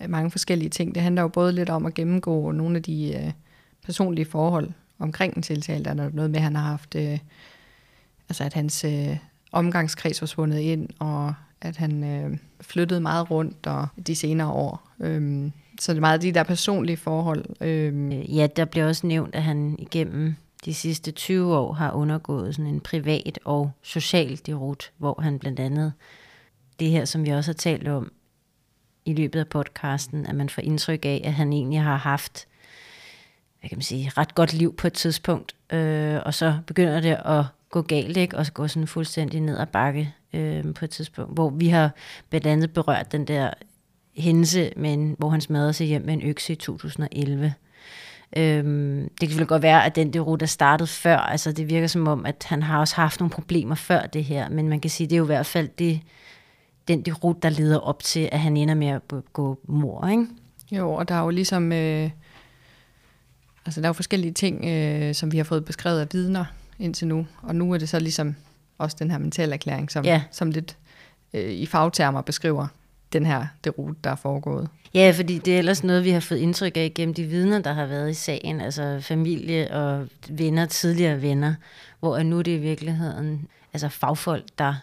øh, 0.00 0.10
mange 0.10 0.30
forskellige 0.30 0.70
ting. 0.70 0.94
Det 0.94 1.02
handler 1.02 1.22
jo 1.22 1.28
både 1.28 1.52
lidt 1.52 1.70
om 1.70 1.86
at 1.86 1.94
gennemgå 1.94 2.52
nogle 2.52 2.76
af 2.76 2.82
de 2.82 3.14
øh, 3.16 3.32
personlige 3.84 4.26
forhold 4.26 4.70
omkring 4.98 5.34
den 5.34 5.42
tiltalte. 5.42 5.90
Der 5.90 6.10
noget 6.10 6.30
med, 6.30 6.38
at 6.38 6.42
han 6.42 6.56
har 6.56 6.62
haft, 6.62 6.94
øh, 6.94 7.18
altså 8.28 8.44
at 8.44 8.54
hans 8.54 8.84
øh, 8.84 9.16
omgangskreds 9.52 10.20
var 10.20 10.26
svundet 10.26 10.58
ind, 10.58 10.88
og 10.98 11.34
at 11.60 11.76
han 11.76 12.04
øh, 12.04 12.38
flyttede 12.60 13.00
meget 13.00 13.30
rundt 13.30 13.66
og 13.66 13.86
de 14.06 14.16
senere 14.16 14.48
år. 14.48 14.90
Øh, 15.00 15.50
så 15.80 15.92
det 15.92 15.98
er 15.98 16.00
meget 16.00 16.22
de 16.22 16.32
der 16.32 16.42
personlige 16.42 16.96
forhold. 16.96 17.44
Øhm. 17.60 18.12
Øh. 18.12 18.36
Ja, 18.36 18.46
der 18.46 18.64
bliver 18.64 18.86
også 18.86 19.06
nævnt, 19.06 19.34
at 19.34 19.42
han 19.42 19.76
igennem 19.78 20.34
de 20.64 20.74
sidste 20.74 21.10
20 21.10 21.56
år 21.56 21.72
har 21.72 21.92
undergået 21.92 22.54
sådan 22.54 22.74
en 22.74 22.80
privat 22.80 23.38
og 23.44 23.70
social 23.82 24.40
derut, 24.46 24.92
hvor 24.96 25.20
han 25.22 25.38
blandt 25.38 25.60
andet 25.60 25.92
det 26.80 26.90
her, 26.90 27.04
som 27.04 27.24
vi 27.24 27.30
også 27.30 27.50
har 27.50 27.56
talt 27.56 27.88
om 27.88 28.12
i 29.04 29.14
løbet 29.14 29.40
af 29.40 29.48
podcasten, 29.48 30.26
at 30.26 30.34
man 30.34 30.48
får 30.48 30.62
indtryk 30.62 31.04
af, 31.04 31.20
at 31.24 31.32
han 31.32 31.52
egentlig 31.52 31.82
har 31.82 31.96
haft 31.96 32.46
hvad 33.66 33.70
kan 33.70 33.78
man 33.78 33.82
sige, 33.82 34.12
ret 34.16 34.34
godt 34.34 34.52
liv 34.52 34.76
på 34.76 34.86
et 34.86 34.92
tidspunkt, 34.92 35.54
øh, 35.72 36.20
og 36.24 36.34
så 36.34 36.58
begynder 36.66 37.00
det 37.00 37.16
at 37.24 37.44
gå 37.70 37.82
galt, 37.82 38.16
ikke? 38.16 38.36
og 38.36 38.46
så 38.46 38.52
går 38.52 38.66
sådan 38.66 38.86
fuldstændig 38.86 39.40
ned 39.40 39.58
ad 39.58 39.66
bakke 39.66 40.14
øh, 40.32 40.74
på 40.74 40.84
et 40.84 40.90
tidspunkt, 40.90 41.34
hvor 41.34 41.50
vi 41.50 41.68
har 41.68 41.90
blandt 42.30 42.46
andet 42.46 42.72
berørt 42.72 43.12
den 43.12 43.24
der 43.24 43.50
hændelse, 44.16 44.72
men, 44.76 45.14
hvor 45.18 45.28
han 45.28 45.40
smadrede 45.40 45.72
sig 45.72 45.86
hjem 45.86 46.02
med 46.02 46.14
en 46.14 46.22
økse 46.22 46.52
i 46.52 46.56
2011. 46.56 47.54
Øhm, 48.36 49.02
det 49.02 49.20
kan 49.20 49.28
selvfølgelig 49.28 49.48
godt 49.48 49.62
være, 49.62 49.84
at 49.84 49.96
den 49.96 50.12
der 50.12 50.20
rute 50.20 50.46
startede 50.46 50.86
før. 50.86 51.16
Altså, 51.16 51.52
det 51.52 51.68
virker 51.68 51.86
som 51.86 52.08
om, 52.08 52.26
at 52.26 52.46
han 52.48 52.62
har 52.62 52.80
også 52.80 52.96
haft 52.96 53.20
nogle 53.20 53.30
problemer 53.30 53.74
før 53.74 54.06
det 54.06 54.24
her. 54.24 54.48
Men 54.48 54.68
man 54.68 54.80
kan 54.80 54.90
sige, 54.90 55.06
det 55.06 55.12
er 55.12 55.18
jo 55.18 55.24
i 55.24 55.26
hvert 55.26 55.46
fald 55.46 55.68
det, 55.78 56.00
den 56.88 57.02
derud, 57.02 57.34
der 57.34 57.48
leder 57.48 57.78
op 57.78 58.02
til, 58.02 58.28
at 58.32 58.40
han 58.40 58.56
ender 58.56 58.74
med 58.74 58.88
at 58.88 59.02
gå 59.32 59.58
mor, 59.68 60.08
ikke? 60.08 60.26
Jo, 60.72 60.92
og 60.92 61.08
der 61.08 61.14
er 61.14 61.22
jo 61.22 61.30
ligesom... 61.30 61.72
Øh, 61.72 62.10
altså, 63.66 63.80
der 63.80 63.86
er 63.86 63.88
jo 63.88 63.92
forskellige 63.92 64.32
ting, 64.32 64.64
øh, 64.64 65.14
som 65.14 65.32
vi 65.32 65.36
har 65.36 65.44
fået 65.44 65.64
beskrevet 65.64 66.00
af 66.00 66.06
vidner 66.12 66.44
indtil 66.78 67.08
nu. 67.08 67.26
Og 67.42 67.54
nu 67.56 67.72
er 67.72 67.78
det 67.78 67.88
så 67.88 67.98
ligesom 67.98 68.34
også 68.78 68.96
den 68.98 69.10
her 69.10 69.18
mentalerklæring, 69.18 69.90
som, 69.90 70.04
Ja. 70.04 70.22
som 70.30 70.50
lidt 70.50 70.76
øh, 71.34 71.52
i 71.52 71.66
fagtermer 71.66 72.20
beskriver 72.20 72.66
den 73.12 73.26
her 73.26 73.46
derud, 73.64 73.94
der 74.04 74.10
er 74.10 74.14
foregået. 74.16 74.68
Ja, 74.94 75.12
fordi 75.16 75.38
det 75.38 75.54
er 75.54 75.58
ellers 75.58 75.84
noget, 75.84 76.04
vi 76.04 76.10
har 76.10 76.20
fået 76.20 76.38
indtryk 76.38 76.76
af 76.76 76.92
gennem 76.94 77.14
de 77.14 77.24
vidner, 77.24 77.58
der 77.58 77.72
har 77.72 77.86
været 77.86 78.10
i 78.10 78.14
sagen, 78.14 78.60
altså 78.60 78.98
familie 79.00 79.70
og 79.70 80.06
venner, 80.28 80.66
tidligere 80.66 81.22
venner, 81.22 81.54
hvor 82.00 82.22
nu 82.22 82.38
er 82.38 82.42
det 82.42 82.50
i 82.52 82.58
virkeligheden 82.60 83.48
altså 83.72 83.88
fagfolk, 83.88 84.44
der, 84.58 84.74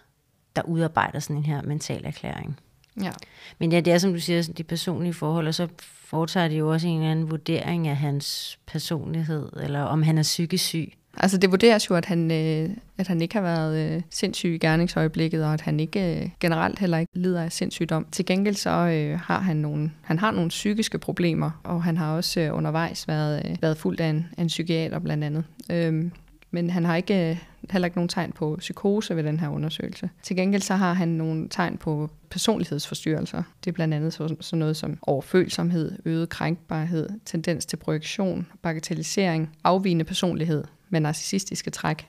der 0.55 0.61
udarbejder 0.61 1.19
sådan 1.19 1.35
en 1.35 1.45
her 1.45 1.61
mental 1.61 2.05
erklæring. 2.05 2.59
Ja. 3.01 3.11
Men 3.59 3.71
ja, 3.71 3.79
det 3.79 3.93
er 3.93 3.97
som 3.97 4.13
du 4.13 4.19
siger, 4.19 4.51
de 4.57 4.63
personlige 4.63 5.13
forhold, 5.13 5.47
og 5.47 5.53
så 5.53 5.67
foretager 5.79 6.47
de 6.47 6.55
jo 6.55 6.71
også 6.71 6.87
en 6.87 6.97
eller 6.97 7.11
anden 7.11 7.31
vurdering 7.31 7.87
af 7.87 7.95
hans 7.95 8.59
personlighed, 8.67 9.49
eller 9.63 9.81
om 9.81 10.03
han 10.03 10.17
er 10.17 10.23
psykisk 10.23 10.65
syg. 10.65 10.93
Altså 11.17 11.37
det 11.37 11.51
vurderes 11.51 11.89
jo, 11.89 11.95
at 11.95 12.05
han, 12.05 12.31
øh, 12.31 12.69
at 12.97 13.07
han 13.07 13.21
ikke 13.21 13.35
har 13.35 13.41
været 13.41 13.95
øh, 13.95 14.01
sindssyg 14.09 14.49
i 14.49 14.57
gerningsøjeblikket, 14.57 15.45
og 15.45 15.53
at 15.53 15.61
han 15.61 15.79
ikke 15.79 16.21
øh, 16.21 16.29
generelt 16.39 16.79
heller 16.79 16.97
ikke 16.97 17.11
lider 17.15 17.43
af 17.43 17.51
sindssygdom. 17.51 18.07
Til 18.11 18.25
gengæld 18.25 18.55
så 18.55 18.69
øh, 18.69 19.19
har 19.19 19.39
han 19.39 19.57
nogle, 19.57 19.91
han 20.01 20.19
har 20.19 20.31
nogle 20.31 20.49
psykiske 20.49 20.97
problemer, 20.99 21.51
og 21.63 21.83
han 21.83 21.97
har 21.97 22.15
også 22.15 22.39
øh, 22.39 22.55
undervejs 22.55 23.07
været, 23.07 23.45
øh, 23.45 23.55
været 23.61 23.77
fuldt 23.77 23.99
af 23.99 24.07
en, 24.07 24.27
af 24.37 24.41
en 24.41 24.47
psykiater 24.47 24.99
blandt 24.99 25.23
andet. 25.23 25.43
Øhm, 25.71 26.11
men 26.53 26.69
han 26.69 26.85
har 26.85 26.95
ikke, 26.95 27.29
øh, 27.29 27.37
heller 27.71 27.85
ikke 27.85 27.97
nogen 27.97 28.09
tegn 28.09 28.31
på 28.31 28.55
psykose 28.59 29.15
ved 29.15 29.23
den 29.23 29.39
her 29.39 29.49
undersøgelse. 29.49 30.09
Til 30.23 30.35
gengæld 30.35 30.61
så 30.61 30.75
har 30.75 30.93
han 30.93 31.07
nogle 31.07 31.49
tegn 31.49 31.77
på 31.77 32.09
personlighedsforstyrrelser. 32.29 33.43
Det 33.63 33.71
er 33.71 33.73
blandt 33.73 33.93
andet 33.93 34.13
så- 34.13 34.35
sådan 34.39 34.59
noget 34.59 34.77
som 34.77 34.97
overfølsomhed, 35.01 35.97
øget 36.05 36.29
krænkbarhed, 36.29 37.09
tendens 37.25 37.65
til 37.65 37.77
projektion, 37.77 38.47
bagatellisering, 38.61 39.49
afvigende 39.63 40.05
personlighed 40.05 40.63
med 40.89 40.99
narcissistiske 40.99 41.71
træk. 41.71 42.07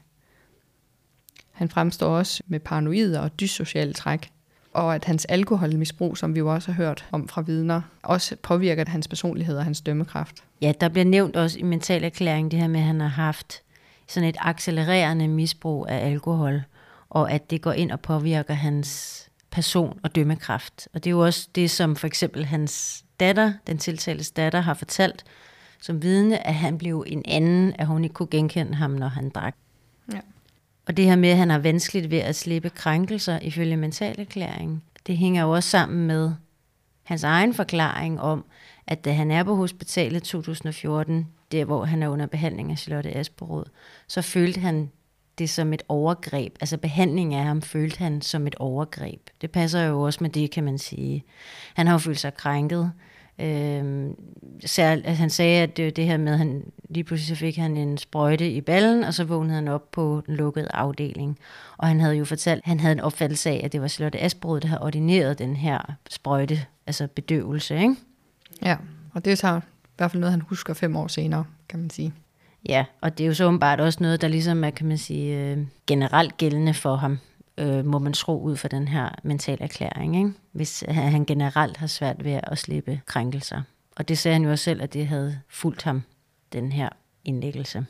Han 1.52 1.68
fremstår 1.68 2.08
også 2.18 2.42
med 2.46 2.60
paranoide 2.60 3.20
og 3.20 3.40
dyssociale 3.40 3.92
træk, 3.92 4.30
og 4.72 4.94
at 4.94 5.04
hans 5.04 5.24
alkoholmisbrug, 5.24 6.16
som 6.16 6.34
vi 6.34 6.38
jo 6.38 6.54
også 6.54 6.72
har 6.72 6.84
hørt 6.84 7.06
om 7.12 7.28
fra 7.28 7.40
vidner, 7.40 7.80
også 8.02 8.36
påvirker 8.42 8.84
hans 8.88 9.08
personlighed 9.08 9.56
og 9.56 9.64
hans 9.64 9.80
dømmekraft. 9.80 10.44
Ja, 10.60 10.72
der 10.80 10.88
bliver 10.88 11.04
nævnt 11.04 11.36
også 11.36 11.58
i 11.58 11.62
mental 11.62 12.04
erklæring 12.04 12.50
det 12.50 12.58
her 12.60 12.68
med, 12.68 12.80
at 12.80 12.86
han 12.86 13.00
har 13.00 13.08
haft 13.08 13.62
sådan 14.14 14.28
et 14.28 14.36
accelererende 14.40 15.28
misbrug 15.28 15.86
af 15.88 16.06
alkohol, 16.06 16.62
og 17.10 17.32
at 17.32 17.50
det 17.50 17.62
går 17.62 17.72
ind 17.72 17.90
og 17.90 18.00
påvirker 18.00 18.54
hans 18.54 19.20
person 19.50 20.00
og 20.02 20.14
dømmekraft. 20.14 20.88
Og 20.94 21.04
det 21.04 21.10
er 21.10 21.12
jo 21.12 21.24
også 21.24 21.48
det, 21.54 21.70
som 21.70 21.96
for 21.96 22.06
eksempel 22.06 22.44
hans 22.44 23.04
datter, 23.20 23.52
den 23.66 23.78
tiltaltes 23.78 24.30
datter, 24.30 24.60
har 24.60 24.74
fortalt 24.74 25.24
som 25.80 26.02
vidne, 26.02 26.46
at 26.46 26.54
han 26.54 26.78
blev 26.78 27.04
en 27.06 27.22
anden, 27.28 27.72
at 27.78 27.86
hun 27.86 28.04
ikke 28.04 28.14
kunne 28.14 28.28
genkende 28.30 28.74
ham, 28.74 28.90
når 28.90 29.08
han 29.08 29.30
drak. 29.30 29.56
Ja. 30.12 30.20
Og 30.86 30.96
det 30.96 31.04
her 31.04 31.16
med, 31.16 31.28
at 31.28 31.36
han 31.36 31.50
har 31.50 31.58
vanskeligt 31.58 32.10
ved 32.10 32.18
at 32.18 32.36
slippe 32.36 32.70
krænkelser 32.70 33.38
ifølge 33.38 33.76
mentalerklæringen, 33.76 34.82
det 35.06 35.16
hænger 35.16 35.42
jo 35.42 35.50
også 35.50 35.70
sammen 35.70 36.06
med 36.06 36.32
hans 37.02 37.24
egen 37.24 37.54
forklaring 37.54 38.20
om, 38.20 38.44
at 38.86 39.04
da 39.04 39.12
han 39.12 39.30
er 39.30 39.42
på 39.42 39.54
hospitalet 39.54 40.22
2014, 40.22 41.28
der 41.52 41.64
hvor 41.64 41.84
han 41.84 42.02
er 42.02 42.08
under 42.08 42.26
behandling 42.26 42.70
af 42.70 42.78
Charlotte 42.78 43.16
Asperud, 43.16 43.64
så 44.08 44.22
følte 44.22 44.60
han 44.60 44.90
det 45.38 45.50
som 45.50 45.72
et 45.72 45.82
overgreb. 45.88 46.56
Altså 46.60 46.76
behandling 46.76 47.34
af 47.34 47.44
ham 47.44 47.62
følte 47.62 47.98
han 47.98 48.22
som 48.22 48.46
et 48.46 48.54
overgreb. 48.54 49.20
Det 49.40 49.50
passer 49.50 49.82
jo 49.82 50.02
også 50.02 50.18
med 50.24 50.30
det, 50.30 50.50
kan 50.50 50.64
man 50.64 50.78
sige. 50.78 51.24
Han 51.74 51.86
har 51.86 51.94
jo 51.94 51.98
følt 51.98 52.20
sig 52.20 52.34
krænket. 52.34 52.92
Øhm, 53.38 54.14
særl, 54.66 55.02
altså 55.04 55.20
han 55.20 55.30
sagde, 55.30 55.62
at 55.62 55.76
det, 55.76 55.96
det 55.96 56.04
her 56.04 56.16
med, 56.16 56.32
at 56.32 56.38
han, 56.38 56.64
lige 56.88 57.04
pludselig 57.04 57.36
så 57.36 57.40
fik 57.40 57.56
han 57.56 57.76
en 57.76 57.98
sprøjte 57.98 58.50
i 58.50 58.60
ballen, 58.60 59.04
og 59.04 59.14
så 59.14 59.24
vågnede 59.24 59.54
han 59.54 59.68
op 59.68 59.90
på 59.90 60.22
den 60.26 60.36
lukkede 60.36 60.68
afdeling. 60.70 61.38
Og 61.76 61.88
han 61.88 62.00
havde 62.00 62.14
jo 62.14 62.24
fortalt, 62.24 62.58
at 62.64 62.68
han 62.68 62.80
havde 62.80 62.92
en 62.92 63.00
opfattelse 63.00 63.50
af, 63.50 63.60
at 63.64 63.72
det 63.72 63.80
var 63.80 63.88
Charlotte 63.88 64.20
Asbrud, 64.20 64.60
der 64.60 64.68
havde 64.68 64.82
ordineret 64.82 65.38
den 65.38 65.56
her 65.56 65.94
sprøjte, 66.10 66.66
altså 66.86 67.06
bedøvelse, 67.06 67.76
ikke? 67.76 67.96
Ja, 68.62 68.76
og 69.12 69.24
det 69.24 69.32
er 69.32 69.36
så 69.36 69.60
i 69.84 69.96
hvert 69.96 70.10
fald 70.10 70.20
noget, 70.20 70.32
han 70.32 70.40
husker 70.40 70.74
fem 70.74 70.96
år 70.96 71.06
senere, 71.06 71.44
kan 71.68 71.78
man 71.78 71.90
sige. 71.90 72.12
Ja, 72.68 72.84
og 73.00 73.18
det 73.18 73.24
er 73.24 73.28
jo 73.28 73.34
så 73.34 73.44
åbenbart 73.44 73.80
også 73.80 73.98
noget, 74.02 74.20
der 74.20 74.28
ligesom 74.28 74.64
er, 74.64 74.70
kan 74.70 74.86
man 74.86 74.98
sige, 74.98 75.38
øh, 75.38 75.58
generelt 75.86 76.36
gældende 76.36 76.74
for 76.74 76.96
ham, 76.96 77.18
øh, 77.58 77.84
må 77.84 77.98
man 77.98 78.12
tro 78.12 78.40
ud 78.40 78.56
fra 78.56 78.68
den 78.68 78.88
her 78.88 79.08
mental 79.22 79.58
erklæring, 79.60 80.16
ikke? 80.16 80.32
hvis 80.52 80.84
øh, 80.88 80.94
han 80.94 81.24
generelt 81.24 81.76
har 81.76 81.86
svært 81.86 82.24
ved 82.24 82.40
at 82.42 82.58
slippe 82.58 83.00
krænkelser. 83.06 83.62
Og 83.96 84.08
det 84.08 84.18
sagde 84.18 84.32
han 84.34 84.44
jo 84.44 84.50
også 84.50 84.64
selv, 84.64 84.82
at 84.82 84.92
det 84.92 85.06
havde 85.06 85.38
fulgt 85.48 85.82
ham, 85.82 86.02
den 86.52 86.72
her 86.72 86.88
indlæggelse. 87.24 87.86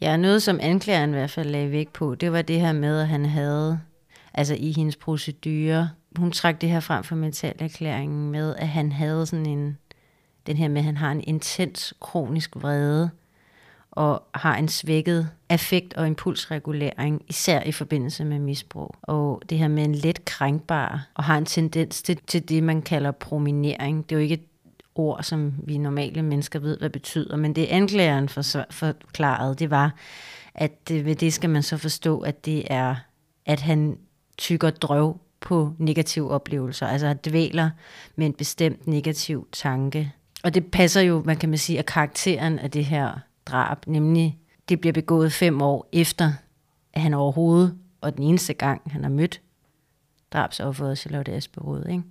Ja, 0.00 0.16
noget 0.16 0.42
som 0.42 0.58
anklageren 0.62 1.10
i 1.10 1.12
hvert 1.12 1.30
fald 1.30 1.50
lagde 1.50 1.70
vægt 1.70 1.92
på, 1.92 2.14
det 2.14 2.32
var 2.32 2.42
det 2.42 2.60
her 2.60 2.72
med, 2.72 3.00
at 3.00 3.08
han 3.08 3.24
havde, 3.24 3.80
altså 4.34 4.54
i 4.54 4.72
hendes 4.72 4.96
procedure, 4.96 5.90
hun 6.16 6.32
trak 6.32 6.60
det 6.60 6.68
her 6.68 6.80
frem 6.80 7.04
for 7.04 7.14
mentalerklæringen 7.16 8.30
med, 8.30 8.56
at 8.56 8.68
han 8.68 8.92
havde 8.92 9.26
sådan 9.26 9.46
en, 9.46 9.78
den 10.46 10.56
her 10.56 10.68
med, 10.68 10.78
at 10.78 10.84
han 10.84 10.96
har 10.96 11.10
en 11.10 11.24
intens 11.26 11.94
kronisk 12.00 12.56
vrede, 12.56 13.10
og 13.92 14.22
har 14.34 14.56
en 14.56 14.68
svækket 14.68 15.30
affekt- 15.48 15.94
og 15.94 16.06
impulsregulering, 16.06 17.22
især 17.28 17.62
i 17.62 17.72
forbindelse 17.72 18.24
med 18.24 18.38
misbrug. 18.38 18.94
Og 19.02 19.42
det 19.48 19.58
her 19.58 19.68
med 19.68 19.84
en 19.84 19.94
let 19.94 20.24
krænkbar, 20.24 21.08
og 21.14 21.24
har 21.24 21.38
en 21.38 21.44
tendens 21.44 22.02
til, 22.02 22.18
til 22.26 22.48
det, 22.48 22.62
man 22.62 22.82
kalder 22.82 23.10
prominering. 23.10 24.08
Det 24.08 24.14
er 24.14 24.18
jo 24.18 24.22
ikke 24.22 24.34
et 24.34 24.46
ord, 24.94 25.22
som 25.22 25.54
vi 25.64 25.78
normale 25.78 26.22
mennesker 26.22 26.58
ved, 26.58 26.78
hvad 26.78 26.90
betyder, 26.90 27.36
men 27.36 27.54
det 27.54 27.66
anklageren 27.66 28.28
for, 28.28 28.42
forklarede, 28.70 29.54
det 29.54 29.70
var, 29.70 29.94
at 30.54 30.78
ved 30.90 31.14
det 31.14 31.32
skal 31.32 31.50
man 31.50 31.62
så 31.62 31.76
forstå, 31.76 32.20
at 32.20 32.44
det 32.44 32.64
er, 32.70 32.94
at 33.46 33.60
han 33.60 33.98
tykker 34.38 34.70
drøv 34.70 35.20
på 35.42 35.72
negative 35.78 36.30
oplevelser, 36.30 36.86
altså 36.86 37.06
at 37.06 37.24
dvæler 37.24 37.70
med 38.16 38.26
en 38.26 38.32
bestemt 38.32 38.86
negativ 38.86 39.48
tanke. 39.52 40.12
Og 40.44 40.54
det 40.54 40.66
passer 40.66 41.00
jo, 41.00 41.22
man 41.26 41.36
kan 41.36 41.48
man 41.48 41.58
sige, 41.58 41.78
at 41.78 41.86
karakteren 41.86 42.58
af 42.58 42.70
det 42.70 42.84
her 42.84 43.18
drab, 43.46 43.86
nemlig 43.86 44.38
det 44.68 44.80
bliver 44.80 44.92
begået 44.92 45.32
fem 45.32 45.62
år 45.62 45.88
efter, 45.92 46.32
at 46.92 47.00
han 47.00 47.14
overhovedet, 47.14 47.78
og 48.00 48.16
den 48.16 48.24
eneste 48.24 48.54
gang, 48.54 48.82
han 48.86 49.02
har 49.02 49.10
mødt 49.10 49.40
drabsofferet 50.32 50.98
Charlotte 50.98 51.32
Asperud, 51.32 51.86
ikke? 51.90 52.02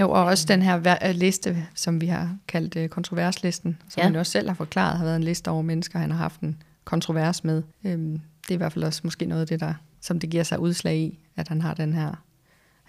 Jo, 0.00 0.10
og 0.10 0.24
også 0.24 0.46
den 0.48 0.62
her 0.62 0.96
øh, 1.08 1.14
liste, 1.14 1.66
som 1.74 2.00
vi 2.00 2.06
har 2.06 2.36
kaldt 2.48 2.76
øh, 2.76 2.88
kontroverslisten, 2.88 3.78
som 3.88 4.00
ja. 4.00 4.04
han 4.04 4.16
også 4.16 4.32
selv 4.32 4.48
har 4.48 4.54
forklaret, 4.54 4.98
har 4.98 5.04
været 5.04 5.16
en 5.16 5.22
liste 5.22 5.50
over 5.50 5.62
mennesker, 5.62 5.98
han 5.98 6.10
har 6.10 6.18
haft 6.18 6.40
en 6.40 6.62
kontrovers 6.84 7.44
med. 7.44 7.62
Øhm, 7.84 8.20
det 8.42 8.50
er 8.50 8.54
i 8.54 8.56
hvert 8.56 8.72
fald 8.72 8.84
også 8.84 9.00
måske 9.04 9.26
noget 9.26 9.40
af 9.40 9.46
det, 9.46 9.60
der, 9.60 9.74
som 10.00 10.20
det 10.20 10.30
giver 10.30 10.42
sig 10.42 10.60
udslag 10.60 10.96
i, 10.96 11.18
at 11.36 11.48
han 11.48 11.60
har 11.60 11.74
den 11.74 11.92
her, 11.92 12.24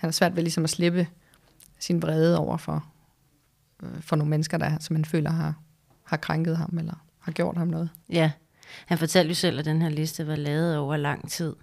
han 0.01 0.07
har 0.07 0.11
svært 0.11 0.35
ved 0.35 0.43
ligesom 0.43 0.63
at 0.63 0.69
slippe 0.69 1.07
sin 1.79 2.01
vrede 2.01 2.37
over 2.37 2.57
for, 2.57 2.85
øh, 3.83 4.01
for 4.01 4.15
nogle 4.15 4.29
mennesker, 4.29 4.57
der, 4.57 4.79
som 4.79 4.95
han 4.95 5.05
føler 5.05 5.29
har, 5.29 5.53
har 6.03 6.17
krænket 6.17 6.57
ham, 6.57 6.77
eller 6.77 6.93
har 7.19 7.31
gjort 7.31 7.57
ham 7.57 7.67
noget. 7.67 7.89
Ja, 8.09 8.31
han 8.85 8.97
fortalte 8.97 9.29
jo 9.29 9.35
selv, 9.35 9.59
at 9.59 9.65
den 9.65 9.81
her 9.81 9.89
liste 9.89 10.27
var 10.27 10.35
lavet 10.35 10.77
over 10.77 10.97
lang 10.97 11.29
tid. 11.29 11.55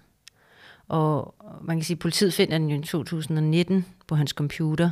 Og 0.87 1.35
man 1.61 1.77
kan 1.77 1.83
sige, 1.83 1.95
at 1.95 1.99
politiet 1.99 2.33
finder 2.33 2.57
den 2.57 2.69
jo 2.69 2.79
i 2.79 2.83
2019 2.83 3.85
på 4.07 4.15
hans 4.15 4.31
computer. 4.31 4.91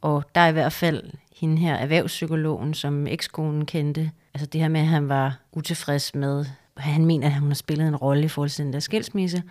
Og 0.00 0.24
der 0.34 0.40
er 0.40 0.48
i 0.48 0.52
hvert 0.52 0.72
fald 0.72 1.12
hende 1.36 1.56
her, 1.56 1.74
erhvervspsykologen, 1.74 2.74
som 2.74 3.06
ekskonen 3.06 3.66
kendte. 3.66 4.10
Altså 4.34 4.46
det 4.46 4.60
her 4.60 4.68
med, 4.68 4.80
at 4.80 4.86
han 4.86 5.08
var 5.08 5.38
utilfreds 5.52 6.14
med, 6.14 6.44
han 6.76 7.04
mener, 7.04 7.26
at 7.26 7.40
hun 7.40 7.48
har 7.48 7.54
spillet 7.54 7.88
en 7.88 7.96
rolle 7.96 8.24
i 8.24 8.28
forhold 8.28 8.50
til 8.50 8.64
den 8.64 8.72
der 8.72 8.80
skilsmisse. 8.80 9.42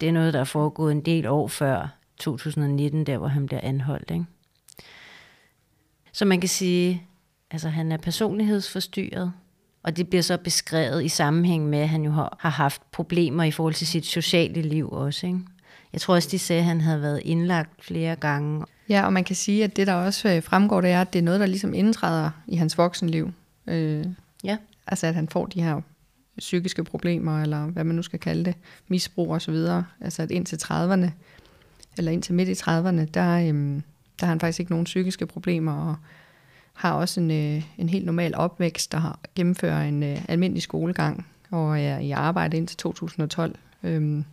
Det 0.00 0.08
er 0.08 0.12
noget, 0.12 0.34
der 0.34 0.40
er 0.40 0.44
foregået 0.44 0.92
en 0.92 1.00
del 1.00 1.26
år 1.26 1.48
før 1.48 1.99
2019, 2.20 3.06
der 3.06 3.18
hvor 3.18 3.28
han 3.28 3.46
bliver 3.46 3.60
anholdt. 3.62 4.10
Ikke? 4.10 4.24
Så 6.12 6.24
man 6.24 6.40
kan 6.40 6.48
sige, 6.48 7.02
altså 7.50 7.68
han 7.68 7.92
er 7.92 7.96
personlighedsforstyrret, 7.96 9.32
og 9.82 9.96
det 9.96 10.08
bliver 10.08 10.22
så 10.22 10.36
beskrevet 10.36 11.04
i 11.04 11.08
sammenhæng 11.08 11.68
med, 11.68 11.78
at 11.78 11.88
han 11.88 12.02
jo 12.02 12.10
har, 12.10 12.36
har 12.40 12.50
haft 12.50 12.82
problemer 12.92 13.44
i 13.44 13.50
forhold 13.50 13.74
til 13.74 13.86
sit 13.86 14.06
sociale 14.06 14.62
liv 14.62 14.92
også. 14.92 15.26
Ikke? 15.26 15.38
Jeg 15.92 16.00
tror 16.00 16.14
også, 16.14 16.28
de 16.32 16.38
sagde, 16.38 16.60
at 16.60 16.66
han 16.66 16.80
havde 16.80 17.02
været 17.02 17.20
indlagt 17.24 17.84
flere 17.84 18.16
gange. 18.16 18.64
Ja, 18.88 19.04
og 19.04 19.12
man 19.12 19.24
kan 19.24 19.36
sige, 19.36 19.64
at 19.64 19.76
det 19.76 19.86
der 19.86 19.94
også 19.94 20.28
øh, 20.28 20.42
fremgår, 20.42 20.80
det 20.80 20.90
er, 20.90 21.00
at 21.00 21.12
det 21.12 21.18
er 21.18 21.22
noget, 21.22 21.40
der 21.40 21.46
ligesom 21.46 21.74
indtræder 21.74 22.30
i 22.46 22.56
hans 22.56 22.78
voksenliv. 22.78 23.32
Øh, 23.66 24.06
ja. 24.44 24.56
Altså 24.86 25.06
at 25.06 25.14
han 25.14 25.28
får 25.28 25.46
de 25.46 25.62
her 25.62 25.80
psykiske 26.38 26.84
problemer, 26.84 27.42
eller 27.42 27.64
hvad 27.64 27.84
man 27.84 27.96
nu 27.96 28.02
skal 28.02 28.18
kalde 28.18 28.44
det, 28.44 28.54
misbrug 28.88 29.30
og 29.30 29.42
så 29.42 29.50
videre. 29.50 29.84
Altså 30.00 30.22
at 30.22 30.30
indtil 30.30 30.56
30'erne, 30.56 31.10
eller 31.98 32.12
indtil 32.12 32.34
midt 32.34 32.48
i 32.48 32.52
30'erne, 32.52 33.04
der, 33.14 33.48
øhm, 33.48 33.82
der 34.20 34.26
har 34.26 34.32
han 34.32 34.40
faktisk 34.40 34.60
ikke 34.60 34.72
nogen 34.72 34.84
psykiske 34.84 35.26
problemer, 35.26 35.72
og 35.72 35.96
har 36.74 36.92
også 36.92 37.20
en, 37.20 37.30
øh, 37.30 37.62
en 37.78 37.88
helt 37.88 38.06
normal 38.06 38.34
opvækst, 38.34 38.92
der 38.92 38.98
har 38.98 39.18
gennemfører 39.34 39.82
en 39.82 40.02
øh, 40.02 40.24
almindelig 40.28 40.62
skolegang, 40.62 41.26
og 41.50 41.80
er 41.80 41.98
i 41.98 42.10
arbejde 42.10 42.56
indtil 42.56 42.76
2012, 42.76 43.58
øhm, 43.82 44.24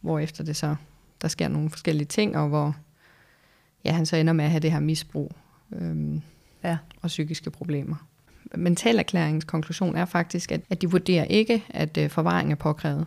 hvor 0.00 0.18
efter 0.18 0.44
det 0.44 0.56
så, 0.56 0.76
der 1.22 1.28
sker 1.28 1.48
nogle 1.48 1.70
forskellige 1.70 2.06
ting, 2.06 2.36
og 2.36 2.48
hvor 2.48 2.76
ja, 3.84 3.92
han 3.92 4.06
så 4.06 4.16
ender 4.16 4.32
med 4.32 4.44
at 4.44 4.50
have 4.50 4.60
det 4.60 4.72
her 4.72 4.80
misbrug 4.80 5.32
øhm, 5.72 6.22
ja. 6.64 6.78
og 7.02 7.08
psykiske 7.08 7.50
problemer. 7.50 7.96
Mentalerklæringens 8.54 9.44
konklusion 9.44 9.96
er 9.96 10.04
faktisk, 10.04 10.52
at, 10.52 10.60
at 10.70 10.82
de 10.82 10.90
vurderer 10.90 11.24
ikke, 11.24 11.64
at 11.68 11.98
øh, 11.98 12.10
forvaring 12.10 12.52
er 12.52 12.56
påkrævet. 12.56 13.06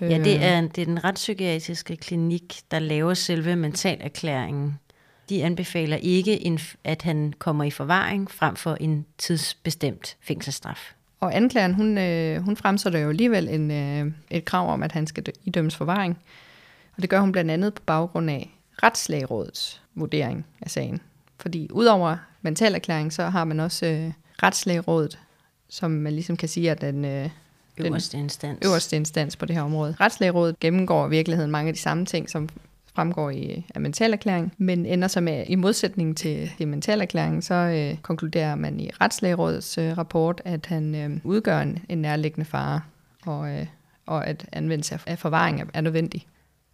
Ja, 0.00 0.18
det 0.18 0.36
øh. 0.36 0.42
er, 0.42 0.60
det 0.60 0.78
er 0.78 0.86
den 0.86 1.04
retspsykiatriske 1.04 1.96
klinik, 1.96 2.60
der 2.70 2.78
laver 2.78 3.14
selve 3.14 3.56
mentalerklæringen 3.56 4.78
de 5.28 5.44
anbefaler 5.44 5.96
ikke, 5.96 6.58
at 6.84 7.02
han 7.02 7.32
kommer 7.38 7.64
i 7.64 7.70
forvaring 7.70 8.30
frem 8.30 8.56
for 8.56 8.76
en 8.80 9.06
tidsbestemt 9.18 10.16
fængselsstraf. 10.20 10.94
Og 11.20 11.36
anklageren, 11.36 11.74
hun, 11.74 11.98
øh, 11.98 12.42
hun 12.42 12.56
fremsætter 12.56 12.98
jo 12.98 13.08
alligevel 13.08 13.48
en, 13.48 13.70
øh, 13.70 14.12
et 14.30 14.44
krav 14.44 14.72
om, 14.72 14.82
at 14.82 14.92
han 14.92 15.06
skal 15.06 15.24
idømmes 15.44 15.76
forvaring. 15.76 16.18
Og 16.96 17.02
det 17.02 17.10
gør 17.10 17.20
hun 17.20 17.32
blandt 17.32 17.50
andet 17.50 17.74
på 17.74 17.82
baggrund 17.86 18.30
af 18.30 18.50
retslægerådets 18.82 19.82
vurdering 19.94 20.46
af 20.60 20.70
sagen. 20.70 21.00
Fordi 21.40 21.68
udover 21.72 22.16
mentalerklæring, 22.42 23.12
så 23.12 23.22
har 23.22 23.44
man 23.44 23.60
også 23.60 23.86
øh, 23.86 24.12
retslægerådet, 24.42 25.18
som 25.68 25.90
man 25.90 26.12
ligesom 26.12 26.36
kan 26.36 26.48
sige, 26.48 26.70
at 26.70 26.80
den, 26.80 27.04
øh, 27.04 27.30
øverste 27.78 28.18
instans. 28.18 28.66
øverste 28.66 28.96
instans 28.96 29.36
på 29.36 29.46
det 29.46 29.56
her 29.56 29.62
område. 29.62 29.96
Retslægerådet 30.00 30.60
gennemgår 30.60 31.06
i 31.06 31.10
virkeligheden 31.10 31.50
mange 31.50 31.68
af 31.68 31.74
de 31.74 31.80
samme 31.80 32.06
ting, 32.06 32.30
som 32.30 32.48
fremgår 32.94 33.30
i 33.30 33.66
af 33.74 33.80
mentalerklæringen, 33.80 34.52
men 34.58 34.86
ender 34.86 35.08
så 35.08 35.20
med, 35.20 35.44
i 35.48 35.54
modsætning 35.54 36.16
til, 36.16 36.50
til 36.58 36.68
mentalerklæringen, 36.68 37.42
så 37.42 37.54
øh, 37.54 37.98
konkluderer 38.02 38.54
man 38.54 38.80
i 38.80 38.90
Retslægerådets 39.00 39.78
øh, 39.78 39.98
rapport, 39.98 40.42
at 40.44 40.66
han 40.66 40.94
øh, 40.94 41.20
udgør 41.24 41.60
en, 41.60 41.78
en 41.88 41.98
nærliggende 41.98 42.44
fare, 42.44 42.80
og, 43.26 43.50
øh, 43.50 43.66
og 44.06 44.26
at 44.26 44.46
anvendelse 44.52 44.94
af, 44.94 45.00
af 45.06 45.18
forvaring 45.18 45.60
er, 45.60 45.64
er 45.74 45.80
nødvendig. 45.80 46.26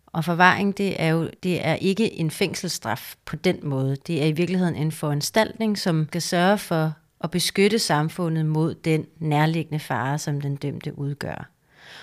Og 0.06 0.24
forvaring, 0.24 0.78
det 0.78 1.02
er 1.02 1.08
jo 1.08 1.30
det 1.42 1.66
er 1.66 1.74
ikke 1.74 2.18
en 2.18 2.30
fængselsstraf 2.30 3.14
på 3.24 3.36
den 3.36 3.56
måde. 3.62 3.96
Det 4.06 4.22
er 4.22 4.26
i 4.26 4.32
virkeligheden 4.32 4.76
en 4.76 4.92
foranstaltning, 4.92 5.78
som 5.78 6.06
skal 6.08 6.22
sørge 6.22 6.58
for 6.58 6.92
og 7.22 7.30
beskytte 7.30 7.78
samfundet 7.78 8.46
mod 8.46 8.74
den 8.74 9.06
nærliggende 9.18 9.78
fare, 9.78 10.18
som 10.18 10.40
den 10.40 10.56
dømte 10.56 10.98
udgør. 10.98 11.48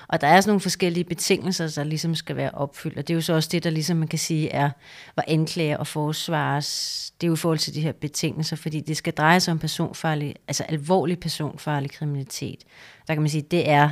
Og 0.07 0.21
der 0.21 0.27
er 0.27 0.41
sådan 0.41 0.49
nogle 0.49 0.61
forskellige 0.61 1.03
betingelser, 1.03 1.73
der 1.75 1.83
ligesom 1.83 2.15
skal 2.15 2.35
være 2.35 2.51
opfyldt, 2.51 2.97
og 2.97 3.07
det 3.07 3.13
er 3.13 3.15
jo 3.15 3.21
så 3.21 3.33
også 3.33 3.49
det, 3.51 3.63
der 3.63 3.69
ligesom 3.69 3.97
man 3.97 4.07
kan 4.07 4.19
sige 4.19 4.49
er, 4.49 4.69
hvor 5.13 5.23
anklager 5.27 5.77
og 5.77 5.88
forsvares, 5.88 7.13
det 7.21 7.27
er 7.27 7.29
jo 7.29 7.33
i 7.33 7.38
forhold 7.38 7.59
til 7.59 7.75
de 7.75 7.81
her 7.81 7.91
betingelser, 7.91 8.55
fordi 8.55 8.79
det 8.79 8.97
skal 8.97 9.13
dreje 9.13 9.39
sig 9.39 9.51
om 9.51 9.59
personfarlig, 9.59 10.35
altså 10.47 10.63
alvorlig 10.63 11.19
personfarlig 11.19 11.91
kriminalitet. 11.91 12.63
Der 13.07 13.13
kan 13.13 13.21
man 13.21 13.29
sige, 13.29 13.41
det 13.41 13.69
er 13.69 13.89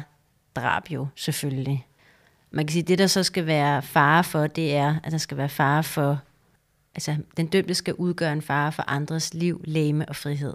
drab 0.56 0.92
jo 0.92 1.08
selvfølgelig. 1.16 1.88
Man 2.52 2.66
kan 2.66 2.74
sige, 2.74 2.84
det 2.84 2.98
der 2.98 3.08
så 3.08 3.24
skal 3.24 3.46
være 3.46 3.82
fare 3.82 4.24
for, 4.24 4.48
det 4.48 4.76
er, 4.76 4.96
at 5.04 5.12
der 5.12 5.18
skal 5.18 5.38
være 5.38 5.50
fare 5.50 5.84
for, 5.84 6.20
altså 6.96 7.16
den 7.38 7.48
dømte 7.48 7.74
skal 7.74 7.94
udgøre 7.94 8.34
en 8.34 8.42
fare 8.42 8.72
for 8.72 8.84
andres 8.88 9.34
liv, 9.34 9.62
læme 9.66 10.10
og 10.10 10.16
frihed. 10.16 10.54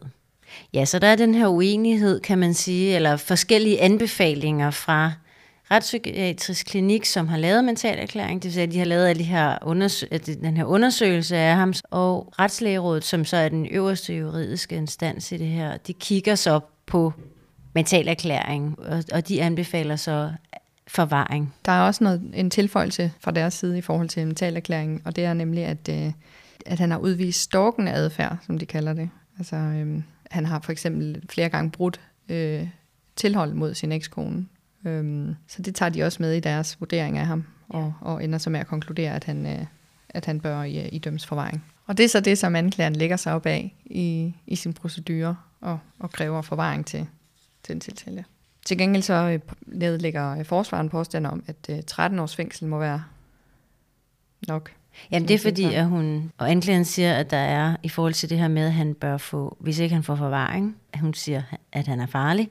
Ja, 0.74 0.84
så 0.84 0.98
der 0.98 1.06
er 1.06 1.16
den 1.16 1.34
her 1.34 1.46
uenighed, 1.46 2.20
kan 2.20 2.38
man 2.38 2.54
sige, 2.54 2.96
eller 2.96 3.16
forskellige 3.16 3.80
anbefalinger 3.80 4.70
fra 4.70 5.12
retspsykiatrisk 5.70 6.66
klinik, 6.66 7.04
som 7.04 7.28
har 7.28 7.38
lavet 7.38 7.64
mentalerklæring, 7.64 8.42
det 8.42 8.48
vil 8.48 8.52
sige, 8.52 8.62
at 8.62 8.72
de 8.72 8.78
har 8.78 8.84
lavet 8.84 9.06
alle 9.06 9.20
de 9.20 9.24
her 9.24 9.58
undersø- 9.62 10.34
den 10.42 10.56
her 10.56 10.64
undersøgelse 10.64 11.36
af 11.36 11.54
ham, 11.54 11.74
og 11.90 12.32
retslægerådet, 12.38 13.04
som 13.04 13.24
så 13.24 13.36
er 13.36 13.48
den 13.48 13.66
øverste 13.66 14.14
juridiske 14.14 14.76
instans 14.76 15.32
i 15.32 15.36
det 15.36 15.46
her, 15.46 15.76
de 15.76 15.92
kigger 15.92 16.34
så 16.34 16.60
på 16.86 17.12
mentalerklæring, 17.74 18.78
og, 18.78 19.04
og 19.12 19.28
de 19.28 19.42
anbefaler 19.42 19.96
så 19.96 20.30
forvaring. 20.88 21.54
Der 21.64 21.72
er 21.72 21.82
også 21.82 22.04
noget, 22.04 22.30
en 22.34 22.50
tilføjelse 22.50 23.12
fra 23.20 23.30
deres 23.30 23.54
side 23.54 23.78
i 23.78 23.80
forhold 23.80 24.08
til 24.08 24.26
mentalerklæringen, 24.26 25.02
og 25.04 25.16
det 25.16 25.24
er 25.24 25.34
nemlig, 25.34 25.64
at, 25.64 25.88
øh, 25.90 26.12
at 26.66 26.78
han 26.78 26.90
har 26.90 26.98
udvist 26.98 27.40
stalkende 27.40 27.92
adfærd, 27.92 28.36
som 28.46 28.58
de 28.58 28.66
kalder 28.66 28.92
det. 28.92 29.10
Altså, 29.38 29.56
øhm, 29.56 30.04
han 30.32 30.46
har 30.46 30.60
for 30.60 30.72
eksempel 30.72 31.22
flere 31.30 31.48
gange 31.48 31.70
brudt 31.70 32.00
øh, 32.28 32.68
tilhold 33.16 33.52
mod 33.54 33.74
sin 33.74 33.92
ekskone. 33.92 34.46
Øhm, 34.84 35.34
så 35.46 35.62
det 35.62 35.74
tager 35.74 35.90
de 35.90 36.02
også 36.02 36.22
med 36.22 36.34
i 36.34 36.40
deres 36.40 36.80
vurdering 36.80 37.18
af 37.18 37.26
ham, 37.26 37.44
og, 37.68 37.94
og 38.00 38.24
ender 38.24 38.38
så 38.38 38.50
med 38.50 38.60
at 38.60 38.66
konkludere, 38.66 39.14
at 39.14 39.24
han, 39.24 39.46
øh, 39.46 39.66
at 40.08 40.26
han 40.26 40.40
bør 40.40 40.62
i, 40.62 40.88
i 40.88 40.98
døms 40.98 41.26
forvaring. 41.26 41.64
Og 41.86 41.96
det 41.96 42.04
er 42.04 42.08
så 42.08 42.20
det, 42.20 42.38
som 42.38 42.56
anklageren 42.56 42.96
lægger 42.96 43.16
sig 43.16 43.32
op 43.32 43.46
af 43.46 43.76
i, 43.84 44.34
i 44.46 44.56
sin 44.56 44.72
procedure, 44.72 45.36
og, 45.60 45.78
og 45.98 46.10
kræver 46.10 46.42
forvaring 46.42 46.86
til, 46.86 47.06
til 47.62 47.72
en 47.72 47.80
tiltale. 47.80 48.24
Til 48.64 48.78
gengæld 48.78 49.02
så 49.02 49.14
øh, 49.14 49.40
nedlægger 49.66 50.38
øh, 50.38 50.44
forsvaren 50.44 50.88
påstand 50.88 51.26
om, 51.26 51.44
at 51.46 51.56
øh, 51.70 51.82
13 51.86 52.18
års 52.18 52.36
fængsel 52.36 52.68
må 52.68 52.78
være 52.78 53.04
nok. 54.48 54.72
Jamen 55.10 55.28
det 55.28 55.34
er 55.34 55.38
fordi, 55.38 55.74
at 55.74 55.86
hun, 55.86 56.32
og 56.38 56.50
anklageren 56.50 56.84
siger, 56.84 57.14
at 57.14 57.30
der 57.30 57.36
er 57.36 57.76
i 57.82 57.88
forhold 57.88 58.14
til 58.14 58.30
det 58.30 58.38
her 58.38 58.48
med, 58.48 58.66
at 58.66 58.72
han 58.72 58.94
bør 58.94 59.16
få, 59.16 59.56
hvis 59.60 59.78
ikke 59.78 59.94
han 59.94 60.04
får 60.04 60.16
forvaring, 60.16 60.76
at 60.92 61.00
hun 61.00 61.14
siger, 61.14 61.42
at 61.72 61.86
han 61.86 62.00
er 62.00 62.06
farlig. 62.06 62.50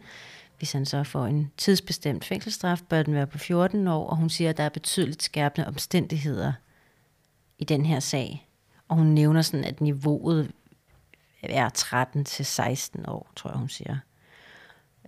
Hvis 0.58 0.72
han 0.72 0.86
så 0.86 1.04
får 1.04 1.26
en 1.26 1.52
tidsbestemt 1.58 2.26
fængselsstraf, 2.26 2.82
bør 2.90 3.04
den 3.04 3.14
være 3.14 3.28
på 3.28 3.38
14 3.38 3.88
år, 3.88 4.10
og 4.10 4.18
hun 4.18 4.30
siger, 4.30 4.50
at 4.50 4.58
der 4.58 4.64
er 4.64 4.70
betydeligt 4.70 5.24
skærpende 5.24 5.68
omstændigheder 5.68 6.54
i 7.60 7.64
den 7.64 7.86
her 7.86 8.00
sag. 8.00 8.48
Og 8.88 8.96
hun 8.96 9.08
nævner 9.08 9.42
sådan, 9.42 9.66
at 9.66 9.82
niveauet 9.82 10.52
er 11.44 11.70
13 11.70 12.26
til 12.26 12.46
16 12.46 13.06
år, 13.08 13.32
tror 13.36 13.50
jeg, 13.50 13.60
hun 13.60 13.70
siger. 13.70 13.98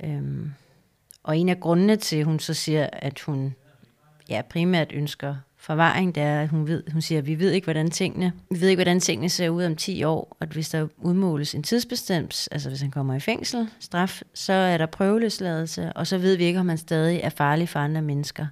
Øhm, 0.03 0.53
og 1.23 1.37
en 1.37 1.49
af 1.49 1.59
grundene 1.59 1.95
til, 1.95 2.15
at 2.15 2.25
hun 2.25 2.39
så 2.39 2.53
siger, 2.53 2.89
at 2.91 3.19
hun 3.19 3.55
ja, 4.29 4.41
primært 4.49 4.91
ønsker 4.91 5.35
forvaring, 5.63 6.15
det 6.15 6.23
er, 6.23 6.41
at 6.41 6.49
hun, 6.49 6.67
ved, 6.67 6.83
hun 6.91 7.01
siger, 7.01 7.19
at 7.19 7.27
vi 7.27 7.39
ved 7.39 7.51
ikke, 7.51 7.65
hvordan 7.65 7.91
tingene, 7.91 8.33
vi 8.51 8.61
ved 8.61 8.69
ikke, 8.69 8.77
hvordan 8.77 8.99
tingene 8.99 9.29
ser 9.29 9.49
ud 9.49 9.63
om 9.63 9.75
10 9.75 10.03
år, 10.03 10.37
og 10.39 10.47
hvis 10.47 10.69
der 10.69 10.87
udmåles 10.97 11.55
en 11.55 11.63
tidsbestemt, 11.63 12.47
altså 12.51 12.69
hvis 12.69 12.81
han 12.81 12.91
kommer 12.91 13.15
i 13.15 13.19
fængsel, 13.19 13.69
straf, 13.79 14.21
så 14.33 14.53
er 14.53 14.77
der 14.77 14.85
prøveløsladelse, 14.85 15.93
og 15.93 16.07
så 16.07 16.17
ved 16.17 16.35
vi 16.35 16.43
ikke, 16.43 16.59
om 16.59 16.69
han 16.69 16.77
stadig 16.77 17.19
er 17.23 17.29
farlig 17.29 17.69
for 17.69 17.79
andre 17.79 18.01
mennesker. 18.01 18.45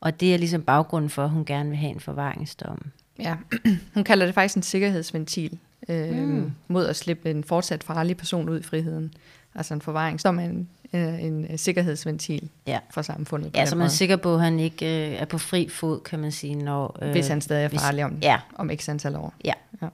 Og 0.00 0.20
det 0.20 0.34
er 0.34 0.38
ligesom 0.38 0.62
baggrunden 0.62 1.10
for, 1.10 1.24
at 1.24 1.30
hun 1.30 1.44
gerne 1.44 1.68
vil 1.68 1.78
have 1.78 1.92
en 1.92 2.00
forvaringsdom. 2.00 2.86
Ja, 3.18 3.36
hun 3.94 4.04
kalder 4.04 4.26
det 4.26 4.34
faktisk 4.34 4.56
en 4.56 4.62
sikkerhedsventil 4.62 5.58
øh, 5.88 6.16
mm. 6.16 6.52
mod 6.68 6.86
at 6.86 6.96
slippe 6.96 7.30
en 7.30 7.44
fortsat 7.44 7.84
farlig 7.84 8.16
person 8.16 8.48
ud 8.48 8.60
i 8.60 8.62
friheden. 8.62 9.14
Altså 9.54 9.74
en 9.74 9.80
forvaringsdom 9.80 10.38
er 10.38 10.44
en 10.44 10.68
øh, 10.92 11.24
en 11.24 11.58
sikkerhedsventil 11.58 12.50
ja. 12.66 12.78
for 12.90 13.02
samfundet. 13.02 13.50
Ja, 13.54 13.66
så 13.66 13.76
man 13.76 13.84
er 13.84 13.90
sikker 13.90 14.16
på, 14.16 14.34
at 14.34 14.40
han 14.40 14.60
ikke 14.60 15.08
øh, 15.08 15.14
er 15.14 15.24
på 15.24 15.38
fri 15.38 15.68
fod, 15.68 16.00
kan 16.00 16.18
man 16.18 16.32
sige. 16.32 16.54
Når, 16.54 16.98
øh, 17.02 17.10
hvis 17.10 17.28
han 17.28 17.40
stadig 17.40 17.64
er 17.64 17.78
farlig 17.78 18.04
om, 18.04 18.18
ja. 18.22 18.40
om 18.54 18.70
ikke 18.70 18.84
antal 18.88 19.16
år. 19.16 19.34
Ja. 19.44 19.52
ja. 19.82 19.88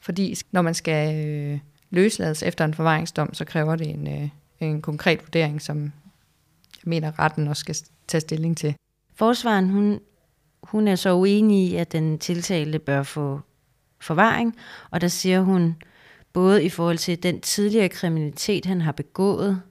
Fordi 0.00 0.34
når 0.52 0.62
man 0.62 0.74
skal 0.74 1.26
øh, 1.26 1.58
løslades 1.90 2.42
efter 2.42 2.64
en 2.64 2.74
forvaringsdom, 2.74 3.34
så 3.34 3.44
kræver 3.44 3.76
det 3.76 3.90
en, 3.90 4.06
øh, 4.06 4.28
en 4.60 4.82
konkret 4.82 5.20
vurdering, 5.22 5.62
som 5.62 5.82
jeg 5.82 5.90
mener 6.82 7.18
retten 7.18 7.48
også 7.48 7.60
skal 7.60 7.76
tage 8.08 8.20
stilling 8.20 8.56
til. 8.56 8.74
Forsvaren, 9.14 9.70
hun, 9.70 10.00
hun 10.62 10.88
er 10.88 10.96
så 10.96 11.14
uenig 11.14 11.68
i, 11.68 11.76
at 11.76 11.92
den 11.92 12.18
tiltalte 12.18 12.78
bør 12.78 13.02
få 13.02 13.40
forvaring, 14.00 14.56
og 14.90 15.00
der 15.00 15.08
siger 15.08 15.40
hun, 15.40 15.76
både 16.34 16.64
i 16.64 16.68
forhold 16.68 16.98
til 16.98 17.22
den 17.22 17.40
tidligere 17.40 17.88
kriminalitet, 17.88 18.66
han 18.66 18.80
har 18.80 18.92
begået, 18.92 19.62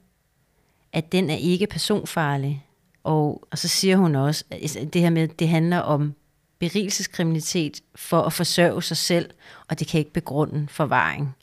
at 0.92 1.12
den 1.12 1.30
er 1.30 1.36
ikke 1.36 1.66
personfarlig. 1.66 2.66
Og, 3.04 3.48
og 3.50 3.58
så 3.58 3.68
siger 3.68 3.96
hun 3.96 4.14
også, 4.14 4.44
at 4.50 4.60
altså, 4.60 4.88
det 4.92 5.00
her 5.00 5.10
med, 5.10 5.28
det 5.28 5.48
handler 5.48 5.78
om 5.78 6.14
berigelseskriminalitet 6.58 7.80
for 7.94 8.22
at 8.22 8.32
forsørge 8.32 8.82
sig 8.82 8.96
selv, 8.96 9.30
og 9.68 9.78
det 9.78 9.86
kan 9.86 9.98
ikke 9.98 10.12
begrunde 10.12 10.68
forvaring. 10.68 11.36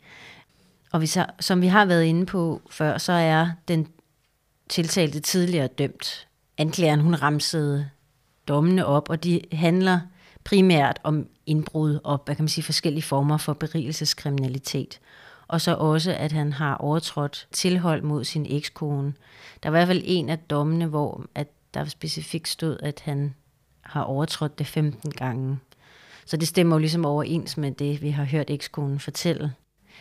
Og 0.92 1.02
vi 1.02 1.08
så, 1.08 1.26
som 1.40 1.62
vi 1.62 1.68
har 1.68 1.86
været 1.86 2.04
inde 2.04 2.26
på 2.26 2.62
før, 2.70 2.98
så 2.98 3.12
er 3.12 3.50
den 3.68 3.88
tiltalte 4.70 5.20
tidligere 5.20 5.68
dømt. 5.68 6.28
Anklageren, 6.58 7.00
hun 7.00 7.16
ramsede 7.16 7.90
dommene 8.48 8.86
op, 8.86 9.10
og 9.10 9.24
de 9.24 9.42
handler 9.52 10.00
primært 10.44 11.00
om 11.04 11.28
indbrud 11.46 12.00
og 12.04 12.22
hvad 12.26 12.36
kan 12.36 12.44
man 12.44 12.50
sige, 12.50 12.64
forskellige 12.64 13.04
former 13.04 13.38
for 13.38 13.54
berigelseskriminalitet. 13.54 15.00
Og 15.48 15.62
så 15.62 15.76
også, 15.76 16.12
at 16.14 16.32
han 16.32 16.54
har 16.54 16.76
overtrådt 16.76 17.48
tilhold 17.52 18.02
mod 18.02 18.24
sin 18.24 18.46
ekskone. 18.50 19.14
Der 19.64 19.70
var 19.70 19.78
i 19.78 19.80
hvert 19.80 19.88
fald 19.88 20.04
en 20.06 20.30
af 20.30 20.40
dommene, 20.40 20.86
hvor 20.86 21.26
at 21.36 21.48
der 21.74 21.86
specifikt 21.86 22.48
stod, 22.48 22.78
at 22.84 23.00
han 23.06 23.36
har 23.82 24.04
overtrådt 24.04 24.60
det 24.60 24.68
15 24.68 25.12
gange. 25.12 25.58
Så 26.26 26.38
det 26.38 26.48
stemmer 26.48 26.76
jo 26.76 26.80
ligesom 26.80 27.06
overens 27.06 27.58
med 27.58 27.72
det, 27.72 28.02
vi 28.02 28.10
har 28.10 28.24
hørt 28.24 28.50
ekskonen 28.50 29.00
fortælle. 29.00 29.54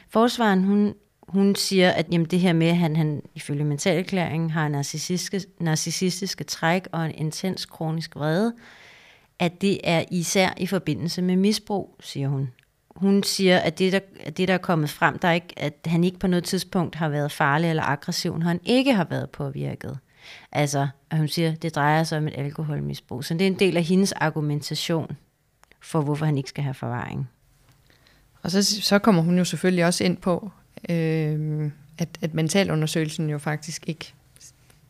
Forsvaren, 0.09 0.64
hun, 0.64 0.94
hun 1.29 1.55
siger, 1.55 1.90
at 1.90 2.07
jamen, 2.12 2.26
det 2.26 2.40
her 2.40 2.53
med, 2.53 2.66
at 2.66 2.76
han, 2.76 2.96
han 2.96 3.22
ifølge 3.35 3.64
mentalerklæringen 3.64 4.50
har 4.50 4.68
narcissistiske, 4.68 5.48
narcissistiske 5.61 6.44
træk 6.44 6.88
og 6.92 7.07
en 7.07 7.14
intens 7.14 7.66
kronisk 7.66 8.16
vrede, 8.16 8.55
at 9.40 9.61
det 9.61 9.81
er 9.85 10.05
især 10.11 10.55
i 10.57 10.66
forbindelse 10.66 11.22
med 11.22 11.37
misbrug, 11.37 11.96
siger 12.00 12.29
hun. 12.29 12.53
Hun 12.96 13.22
siger, 13.22 13.59
at 13.59 13.79
det, 13.79 13.92
der, 13.92 14.00
at 14.20 14.37
det, 14.37 14.48
der 14.48 14.55
er 14.55 14.59
kommet 14.59 14.90
frem, 14.90 15.18
der 15.18 15.29
er 15.29 15.33
ikke, 15.33 15.55
at 15.57 15.74
han 15.87 16.05
ikke 16.05 16.18
på 16.18 16.26
noget 16.26 16.44
tidspunkt 16.44 16.94
har 16.94 17.09
været 17.09 17.33
farlig 17.33 17.70
eller 17.70 17.83
aggressiv, 17.83 18.38
når 18.38 18.46
han 18.46 18.61
ikke 18.64 18.94
har 18.94 19.05
været 19.05 19.31
påvirket. 19.31 19.98
Altså, 20.53 20.88
at 21.11 21.18
hun 21.18 21.29
siger, 21.29 21.53
at 21.53 21.62
det 21.62 21.74
drejer 21.74 22.05
sig 22.05 22.18
om 22.18 22.26
et 22.26 22.35
alkoholmisbrug. 22.37 23.24
Så 23.24 23.35
det 23.35 23.42
er 23.42 23.46
en 23.46 23.59
del 23.59 23.76
af 23.76 23.83
hendes 23.83 24.12
argumentation 24.12 25.16
for, 25.81 26.00
hvorfor 26.00 26.26
han 26.26 26.37
ikke 26.37 26.48
skal 26.48 26.64
have 26.64 26.74
forvaring. 26.74 27.31
Og 28.42 28.50
så, 28.50 28.62
så 28.62 28.98
kommer 28.98 29.22
hun 29.22 29.38
jo 29.38 29.44
selvfølgelig 29.44 29.87
også 29.87 30.05
ind 30.05 30.16
på, 30.16 30.50
øh, 30.88 31.70
at, 31.98 32.09
at 32.20 32.35
mentalundersøgelsen 32.35 33.31
jo 33.31 33.38
faktisk 33.38 33.88
ikke 33.88 34.14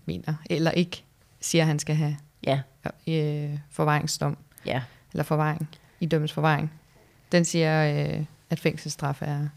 mener, 0.07 0.35
eller 0.51 0.71
ikke 0.71 1.05
siger, 1.41 1.63
at 1.63 1.69
han 1.69 1.79
skal 1.79 1.95
have 1.95 2.17
ja. 2.47 2.61
Øh, 3.09 3.59
forvaringsdom. 3.71 4.37
Ja. 4.67 4.83
Eller 5.13 5.25
forvaring. 5.25 5.69
I 6.01 6.07
dømmes 6.07 6.33
forvaring. 6.33 6.73
Den 7.33 7.45
siger, 7.45 8.07
øh, 8.19 8.25
at 8.51 8.61
fængselsstraf 8.61 9.23
er, 9.23 9.49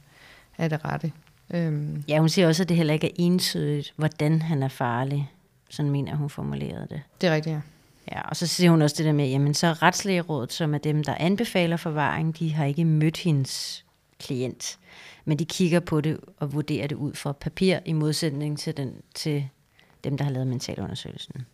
er 0.58 0.68
det 0.68 0.86
rette. 0.86 1.12
Øhm. 1.54 2.04
Ja, 2.08 2.20
hun 2.20 2.30
siger 2.30 2.48
også, 2.48 2.64
at 2.64 2.70
det 2.70 2.78
heller 2.78 2.94
ikke 2.94 3.08
er 3.08 3.16
entydigt, 3.16 3.94
hvordan 3.96 4.42
han 4.42 4.64
er 4.64 4.68
farlig. 4.68 5.32
Sådan 5.70 5.92
mener 5.92 6.16
hun 6.16 6.30
formulerede 6.30 6.88
det. 6.90 7.02
Det 7.22 7.30
er 7.30 7.34
rigtigt, 7.34 7.54
ja. 7.54 7.62
Ja, 8.12 8.22
og 8.22 8.36
så 8.36 8.48
siger 8.48 8.72
hun 8.72 8.82
også 8.82 8.96
det 8.98 9.06
der 9.06 9.12
med, 9.12 9.28
jamen 9.28 9.54
så 9.54 9.68
retslægerådet, 9.68 10.54
som 10.54 10.74
er 10.74 10.78
dem, 10.78 11.04
der 11.04 11.16
anbefaler 11.16 11.78
forvaring, 11.78 12.40
de 12.40 12.54
har 12.54 12.66
ikke 12.66 12.86
mødt 12.86 13.18
hendes 13.18 13.86
klient. 14.20 14.80
Men 15.26 15.40
de 15.40 15.46
kigger 15.46 15.80
på 15.80 16.02
det 16.02 16.20
og 16.38 16.54
vurderer 16.54 16.88
det 16.88 16.96
ud 16.96 17.14
fra 17.14 17.32
papir, 17.32 17.80
i 17.86 17.94
modsætning 17.94 18.60
til, 18.60 18.78
den, 18.78 18.94
til 19.16 19.50
dem, 20.04 20.18
der 20.18 20.24
har 20.24 20.32
lavet 20.32 20.48
mentalundersøgelsen. 20.48 21.46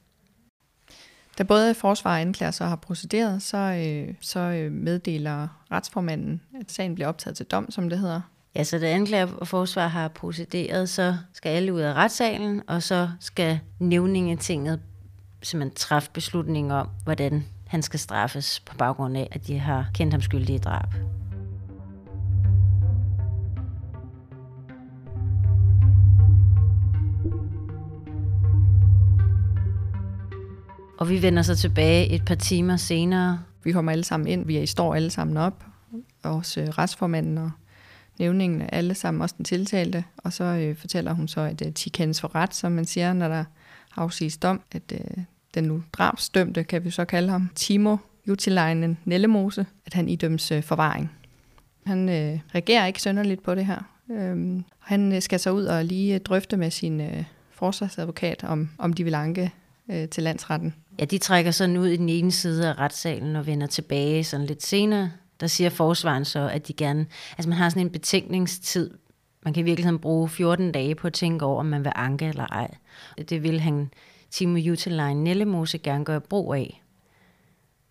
Da 1.39 1.43
både 1.43 1.73
forsvar 1.73 2.11
og 2.11 2.21
anklager 2.21 2.51
så 2.51 2.65
har 2.65 2.75
procederet, 2.75 3.41
så, 3.41 3.57
øh, 3.57 4.13
så 4.21 4.39
øh, 4.39 4.71
meddeler 4.71 5.47
retsformanden, 5.71 6.41
at 6.59 6.71
sagen 6.71 6.95
bliver 6.95 7.07
optaget 7.07 7.37
til 7.37 7.45
dom, 7.45 7.71
som 7.71 7.89
det 7.89 7.99
hedder. 7.99 8.21
Ja, 8.55 8.63
så 8.63 8.79
da 8.79 8.91
anklager 8.91 9.27
og 9.37 9.47
forsvar 9.47 9.87
har 9.87 10.07
procederet, 10.07 10.89
så 10.89 11.15
skal 11.33 11.49
alle 11.49 11.73
ud 11.73 11.79
af 11.79 11.93
retssalen, 11.93 12.61
og 12.67 12.83
så 12.83 13.09
skal 13.19 13.59
nævningetinget 13.79 14.79
simpelthen 15.43 15.75
træffe 15.75 16.09
beslutning 16.13 16.73
om, 16.73 16.87
hvordan 17.03 17.45
han 17.67 17.81
skal 17.81 17.99
straffes 17.99 18.59
på 18.59 18.75
baggrund 18.77 19.17
af, 19.17 19.27
at 19.31 19.47
de 19.47 19.59
har 19.59 19.89
kendt 19.93 20.13
ham 20.13 20.21
skyldig 20.21 20.55
i 20.55 20.57
drab. 20.57 21.18
Og 30.99 31.09
vi 31.09 31.21
vender 31.21 31.41
så 31.41 31.55
tilbage 31.55 32.09
et 32.09 32.25
par 32.25 32.35
timer 32.35 32.77
senere. 32.77 33.39
Vi 33.63 33.71
kommer 33.71 33.91
alle 33.91 34.03
sammen 34.03 34.27
ind, 34.27 34.45
vi 34.45 34.65
står 34.65 34.95
alle 34.95 35.09
sammen 35.09 35.37
op, 35.37 35.65
også 36.23 36.61
øh, 36.61 36.67
retsformanden 36.67 37.37
og 37.37 37.51
nævningen, 38.19 38.69
alle 38.71 38.93
sammen, 38.93 39.21
også 39.21 39.35
den 39.37 39.45
tiltalte. 39.45 40.03
Og 40.17 40.33
så 40.33 40.43
øh, 40.43 40.75
fortæller 40.75 41.13
hun 41.13 41.27
så, 41.27 41.41
at 41.41 41.65
øh, 41.65 41.71
de 41.71 41.89
kendes 41.89 42.21
for 42.21 42.35
ret, 42.35 42.55
som 42.55 42.71
man 42.71 42.85
siger, 42.85 43.13
når 43.13 43.27
der 43.27 43.43
afsiges 43.95 44.37
dom, 44.37 44.61
at 44.71 44.81
øh, 44.93 45.23
den 45.53 45.63
nu 45.63 45.83
drabsdømte, 45.93 46.63
kan 46.63 46.83
vi 46.83 46.89
så 46.89 47.05
kalde 47.05 47.29
ham, 47.29 47.49
Timo 47.55 47.97
Jutilainen 48.27 48.97
Nellemose, 49.05 49.65
at 49.85 49.93
han 49.93 50.09
idømmes 50.09 50.51
øh, 50.51 50.63
forvaring. 50.63 51.11
Han 51.85 52.09
øh, 52.09 52.39
reagerer 52.55 52.85
ikke 52.85 53.01
sønderligt 53.01 53.43
på 53.43 53.55
det 53.55 53.65
her. 53.65 53.79
Øhm, 54.11 54.63
han 54.79 55.13
øh, 55.13 55.21
skal 55.21 55.39
så 55.39 55.51
ud 55.51 55.65
og 55.65 55.85
lige 55.85 56.15
øh, 56.15 56.21
drøfte 56.21 56.57
med 56.57 56.71
sin 56.71 57.01
øh, 57.01 57.23
forsvarsadvokat, 57.51 58.43
om, 58.43 58.69
om 58.77 58.93
de 58.93 59.03
vil 59.03 59.15
anke 59.15 59.51
øh, 59.89 60.09
til 60.09 60.23
landsretten. 60.23 60.73
Ja, 60.99 61.05
de 61.05 61.17
trækker 61.17 61.51
sådan 61.51 61.77
ud 61.77 61.87
i 61.87 61.97
den 61.97 62.09
ene 62.09 62.31
side 62.31 62.69
af 62.69 62.77
retssalen 62.79 63.35
og 63.35 63.47
vender 63.47 63.67
tilbage 63.67 64.23
sådan 64.23 64.45
lidt 64.45 64.63
senere. 64.63 65.11
Der 65.39 65.47
siger 65.47 65.69
forsvaren 65.69 66.25
så, 66.25 66.49
at 66.49 66.67
de 66.67 66.73
gerne... 66.73 67.05
Altså 67.37 67.49
man 67.49 67.57
har 67.57 67.69
sådan 67.69 67.81
en 67.81 67.91
betænkningstid. 67.91 68.91
Man 69.45 69.53
kan 69.53 69.61
i 69.61 69.63
virkeligheden 69.63 69.99
bruge 69.99 70.29
14 70.29 70.71
dage 70.71 70.95
på 70.95 71.07
at 71.07 71.13
tænke 71.13 71.45
over, 71.45 71.59
om 71.59 71.65
man 71.65 71.83
vil 71.83 71.91
anke 71.95 72.25
eller 72.25 72.45
ej. 72.45 72.75
Det 73.29 73.43
vil 73.43 73.59
han, 73.59 73.91
Timo 74.31 74.57
Jutelein 74.57 75.23
Nellemose, 75.23 75.77
gerne 75.77 76.05
gøre 76.05 76.21
brug 76.21 76.53
af. 76.53 76.83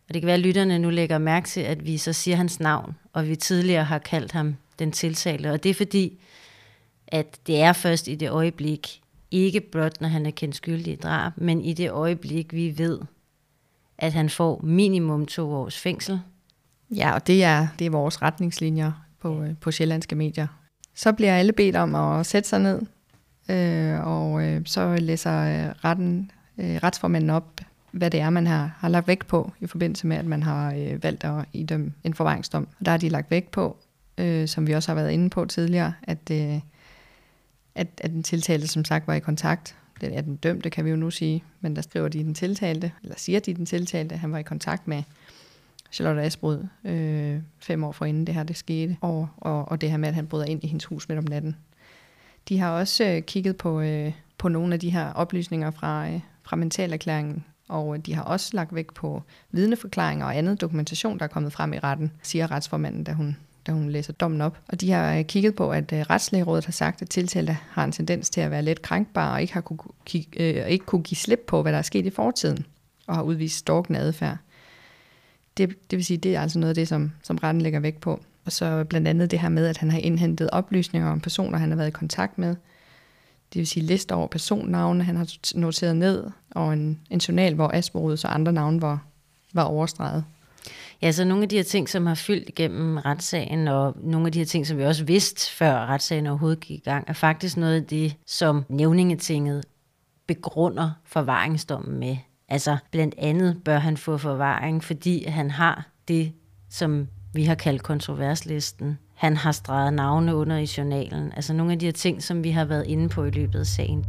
Og 0.08 0.14
det 0.14 0.22
kan 0.22 0.26
være, 0.26 0.34
at 0.34 0.40
lytterne 0.40 0.78
nu 0.78 0.90
lægger 0.90 1.18
mærke 1.18 1.48
til, 1.48 1.60
at 1.60 1.86
vi 1.86 1.98
så 1.98 2.12
siger 2.12 2.36
hans 2.36 2.60
navn, 2.60 2.94
og 3.12 3.28
vi 3.28 3.36
tidligere 3.36 3.84
har 3.84 3.98
kaldt 3.98 4.32
ham 4.32 4.56
den 4.78 4.92
tiltalte. 4.92 5.52
Og 5.52 5.62
det 5.62 5.70
er 5.70 5.74
fordi, 5.74 6.20
at 7.06 7.38
det 7.46 7.60
er 7.60 7.72
først 7.72 8.08
i 8.08 8.14
det 8.14 8.30
øjeblik, 8.30 9.00
ikke 9.30 9.60
blot 9.60 10.00
når 10.00 10.08
han 10.08 10.26
er 10.26 10.30
kendt 10.30 10.56
skyldig 10.56 10.92
i 10.92 10.96
drab, 10.96 11.32
men 11.36 11.60
i 11.60 11.72
det 11.72 11.90
øjeblik, 11.90 12.52
vi 12.52 12.78
ved, 12.78 13.00
at 13.98 14.12
han 14.12 14.30
får 14.30 14.60
minimum 14.64 15.26
to 15.26 15.52
års 15.52 15.78
fængsel. 15.78 16.20
Ja, 16.90 17.14
og 17.14 17.26
det 17.26 17.44
er, 17.44 17.66
det 17.78 17.86
er 17.86 17.90
vores 17.90 18.22
retningslinjer 18.22 18.92
på, 19.20 19.42
øh, 19.42 19.56
på 19.60 19.70
sjællandske 19.70 20.16
medier. 20.16 20.46
Så 20.94 21.12
bliver 21.12 21.34
alle 21.34 21.52
bedt 21.52 21.76
om 21.76 21.94
at 21.94 22.26
sætte 22.26 22.48
sig 22.48 22.60
ned, 22.60 22.82
øh, 23.48 24.06
og 24.06 24.44
øh, 24.44 24.62
så 24.64 24.96
læser 24.96 25.40
øh, 25.40 25.74
retten, 25.84 26.30
øh, 26.58 26.76
retsformanden 26.82 27.30
op, 27.30 27.60
hvad 27.90 28.10
det 28.10 28.20
er, 28.20 28.30
man 28.30 28.46
har, 28.46 28.76
har 28.78 28.88
lagt 28.88 29.08
vægt 29.08 29.26
på 29.26 29.52
i 29.60 29.66
forbindelse 29.66 30.06
med, 30.06 30.16
at 30.16 30.26
man 30.26 30.42
har 30.42 30.74
øh, 30.74 31.02
valgt 31.02 31.24
at 31.24 31.44
idømme 31.52 31.92
en 32.04 32.14
forvaringsdom. 32.14 32.68
Og 32.80 32.84
der 32.84 32.90
har 32.90 32.98
de 32.98 33.08
lagt 33.08 33.30
vægt 33.30 33.50
på, 33.50 33.76
øh, 34.18 34.48
som 34.48 34.66
vi 34.66 34.72
også 34.72 34.90
har 34.90 34.94
været 34.94 35.10
inde 35.10 35.30
på 35.30 35.44
tidligere, 35.44 35.92
at, 36.02 36.30
øh, 36.32 36.60
at, 37.78 37.88
at 37.98 38.10
den 38.10 38.22
tiltalte 38.22 38.68
som 38.68 38.84
sagt 38.84 39.06
var 39.06 39.14
i 39.14 39.20
kontakt. 39.20 39.76
Den 40.00 40.12
er 40.12 40.20
den 40.20 40.36
dømte, 40.36 40.70
kan 40.70 40.84
vi 40.84 40.90
jo 40.90 40.96
nu 40.96 41.10
sige, 41.10 41.44
men 41.60 41.76
der 41.76 41.82
skriver 41.82 42.08
de 42.08 42.18
den 42.18 42.34
tiltalte, 42.34 42.92
eller 43.02 43.14
siger 43.18 43.40
de 43.40 43.54
den 43.54 43.66
tiltalte, 43.66 44.14
at 44.14 44.20
han 44.20 44.32
var 44.32 44.38
i 44.38 44.42
kontakt 44.42 44.88
med 44.88 45.02
Charlotte 45.92 46.22
Asbrud 46.22 46.66
øh, 46.84 47.40
fem 47.58 47.84
år 47.84 47.92
forinden 47.92 48.26
det 48.26 48.34
her 48.34 48.42
det 48.42 48.56
skete, 48.56 48.96
og, 49.00 49.28
og, 49.36 49.68
og 49.68 49.80
det 49.80 49.90
her 49.90 49.96
med, 49.96 50.08
at 50.08 50.14
han 50.14 50.26
bryder 50.26 50.44
ind 50.44 50.64
i 50.64 50.66
hendes 50.66 50.84
hus 50.84 51.08
midt 51.08 51.18
om 51.18 51.24
natten. 51.24 51.56
De 52.48 52.58
har 52.58 52.70
også 52.70 53.04
øh, 53.04 53.22
kigget 53.22 53.56
på, 53.56 53.80
øh, 53.80 54.12
på 54.38 54.48
nogle 54.48 54.74
af 54.74 54.80
de 54.80 54.90
her 54.90 55.12
oplysninger 55.12 55.70
fra, 55.70 56.08
øh, 56.08 56.20
fra 56.42 56.56
mentalerklæringen, 56.56 57.44
og 57.68 57.94
øh, 57.94 58.00
de 58.06 58.14
har 58.14 58.22
også 58.22 58.50
lagt 58.52 58.74
vægt 58.74 58.94
på 58.94 59.22
vidneforklaringer 59.50 60.26
og 60.26 60.36
andet 60.36 60.60
dokumentation, 60.60 61.18
der 61.18 61.24
er 61.24 61.28
kommet 61.28 61.52
frem 61.52 61.72
i 61.72 61.78
retten, 61.78 62.12
siger 62.22 62.50
retsformanden, 62.50 63.04
da 63.04 63.12
hun, 63.12 63.36
da 63.68 63.72
hun 63.72 63.90
læser 63.90 64.12
dommen 64.12 64.40
op. 64.40 64.58
Og 64.68 64.80
de 64.80 64.90
har 64.90 65.14
øh, 65.14 65.24
kigget 65.24 65.54
på, 65.54 65.70
at 65.70 65.92
øh, 65.92 66.00
retslægerådet 66.00 66.64
har 66.64 66.72
sagt, 66.72 67.02
at 67.02 67.10
tiltalte 67.10 67.58
har 67.70 67.84
en 67.84 67.92
tendens 67.92 68.30
til 68.30 68.40
at 68.40 68.50
være 68.50 68.62
let 68.62 68.82
krænkbar 68.82 69.32
og 69.32 69.40
ikke, 69.40 69.54
har 69.54 69.60
kunne, 69.60 69.78
øh, 70.36 70.66
ikke 70.68 70.84
kunne 70.84 71.02
give 71.02 71.16
slip 71.16 71.40
på, 71.46 71.62
hvad 71.62 71.72
der 71.72 71.78
er 71.78 71.82
sket 71.82 72.06
i 72.06 72.10
fortiden, 72.10 72.66
og 73.06 73.14
har 73.14 73.22
udvist 73.22 73.56
stalkende 73.56 74.00
adfærd. 74.00 74.36
Det, 75.56 75.90
det 75.90 75.96
vil 75.96 76.04
sige, 76.04 76.16
det 76.16 76.36
er 76.36 76.40
altså 76.40 76.58
noget 76.58 76.68
af 76.70 76.74
det, 76.74 76.88
som, 76.88 77.12
som 77.22 77.36
retten 77.36 77.62
lægger 77.62 77.80
vægt 77.80 78.00
på. 78.00 78.20
Og 78.44 78.52
så 78.52 78.84
blandt 78.84 79.08
andet 79.08 79.30
det 79.30 79.40
her 79.40 79.48
med, 79.48 79.66
at 79.66 79.76
han 79.76 79.90
har 79.90 79.98
indhentet 79.98 80.50
oplysninger 80.50 81.10
om 81.10 81.20
personer, 81.20 81.58
han 81.58 81.70
har 81.70 81.76
været 81.76 81.88
i 81.88 81.90
kontakt 81.90 82.38
med, 82.38 82.56
det 83.52 83.58
vil 83.58 83.66
sige 83.66 83.86
liste 83.86 84.14
over 84.14 84.26
personnavne, 84.26 85.04
han 85.04 85.16
har 85.16 85.34
noteret 85.54 85.96
ned, 85.96 86.24
og 86.50 86.72
en, 86.72 87.00
en 87.10 87.18
journal, 87.18 87.54
hvor 87.54 87.70
Asperud 87.74 88.24
og 88.24 88.34
andre 88.34 88.52
navne 88.52 88.82
var, 88.82 89.04
var 89.52 89.62
overstreget. 89.62 90.24
Ja, 91.02 91.12
så 91.12 91.24
nogle 91.24 91.42
af 91.42 91.48
de 91.48 91.56
her 91.56 91.62
ting, 91.62 91.88
som 91.88 92.06
har 92.06 92.14
fyldt 92.14 92.48
igennem 92.48 92.96
retssagen, 92.96 93.68
og 93.68 93.94
nogle 94.02 94.26
af 94.26 94.32
de 94.32 94.38
her 94.38 94.46
ting, 94.46 94.66
som 94.66 94.78
vi 94.78 94.84
også 94.84 95.04
vidste, 95.04 95.50
før 95.50 95.86
retssagen 95.86 96.26
overhovedet 96.26 96.60
gik 96.60 96.78
i 96.78 96.82
gang, 96.82 97.04
er 97.08 97.12
faktisk 97.12 97.56
noget 97.56 97.74
af 97.74 97.84
det, 97.84 98.16
som 98.26 98.64
nævningetinget 98.68 99.64
begrunder 100.26 100.90
forvaringsdommen 101.04 101.98
med. 101.98 102.16
Altså 102.48 102.76
blandt 102.90 103.14
andet 103.18 103.60
bør 103.64 103.78
han 103.78 103.96
få 103.96 104.18
forvaring, 104.18 104.84
fordi 104.84 105.24
han 105.24 105.50
har 105.50 105.88
det, 106.08 106.32
som 106.70 107.08
vi 107.34 107.44
har 107.44 107.54
kaldt 107.54 107.82
kontroverslisten, 107.82 108.98
han 109.14 109.36
har 109.36 109.52
streget 109.52 109.92
navne 109.92 110.34
under 110.34 110.56
i 110.56 110.68
journalen. 110.78 111.32
Altså 111.36 111.52
nogle 111.52 111.72
af 111.72 111.78
de 111.78 111.84
her 111.84 111.92
ting, 111.92 112.22
som 112.22 112.44
vi 112.44 112.50
har 112.50 112.64
været 112.64 112.86
inde 112.86 113.08
på 113.08 113.24
i 113.24 113.30
løbet 113.30 113.58
af 113.58 113.66
sagen. 113.66 114.06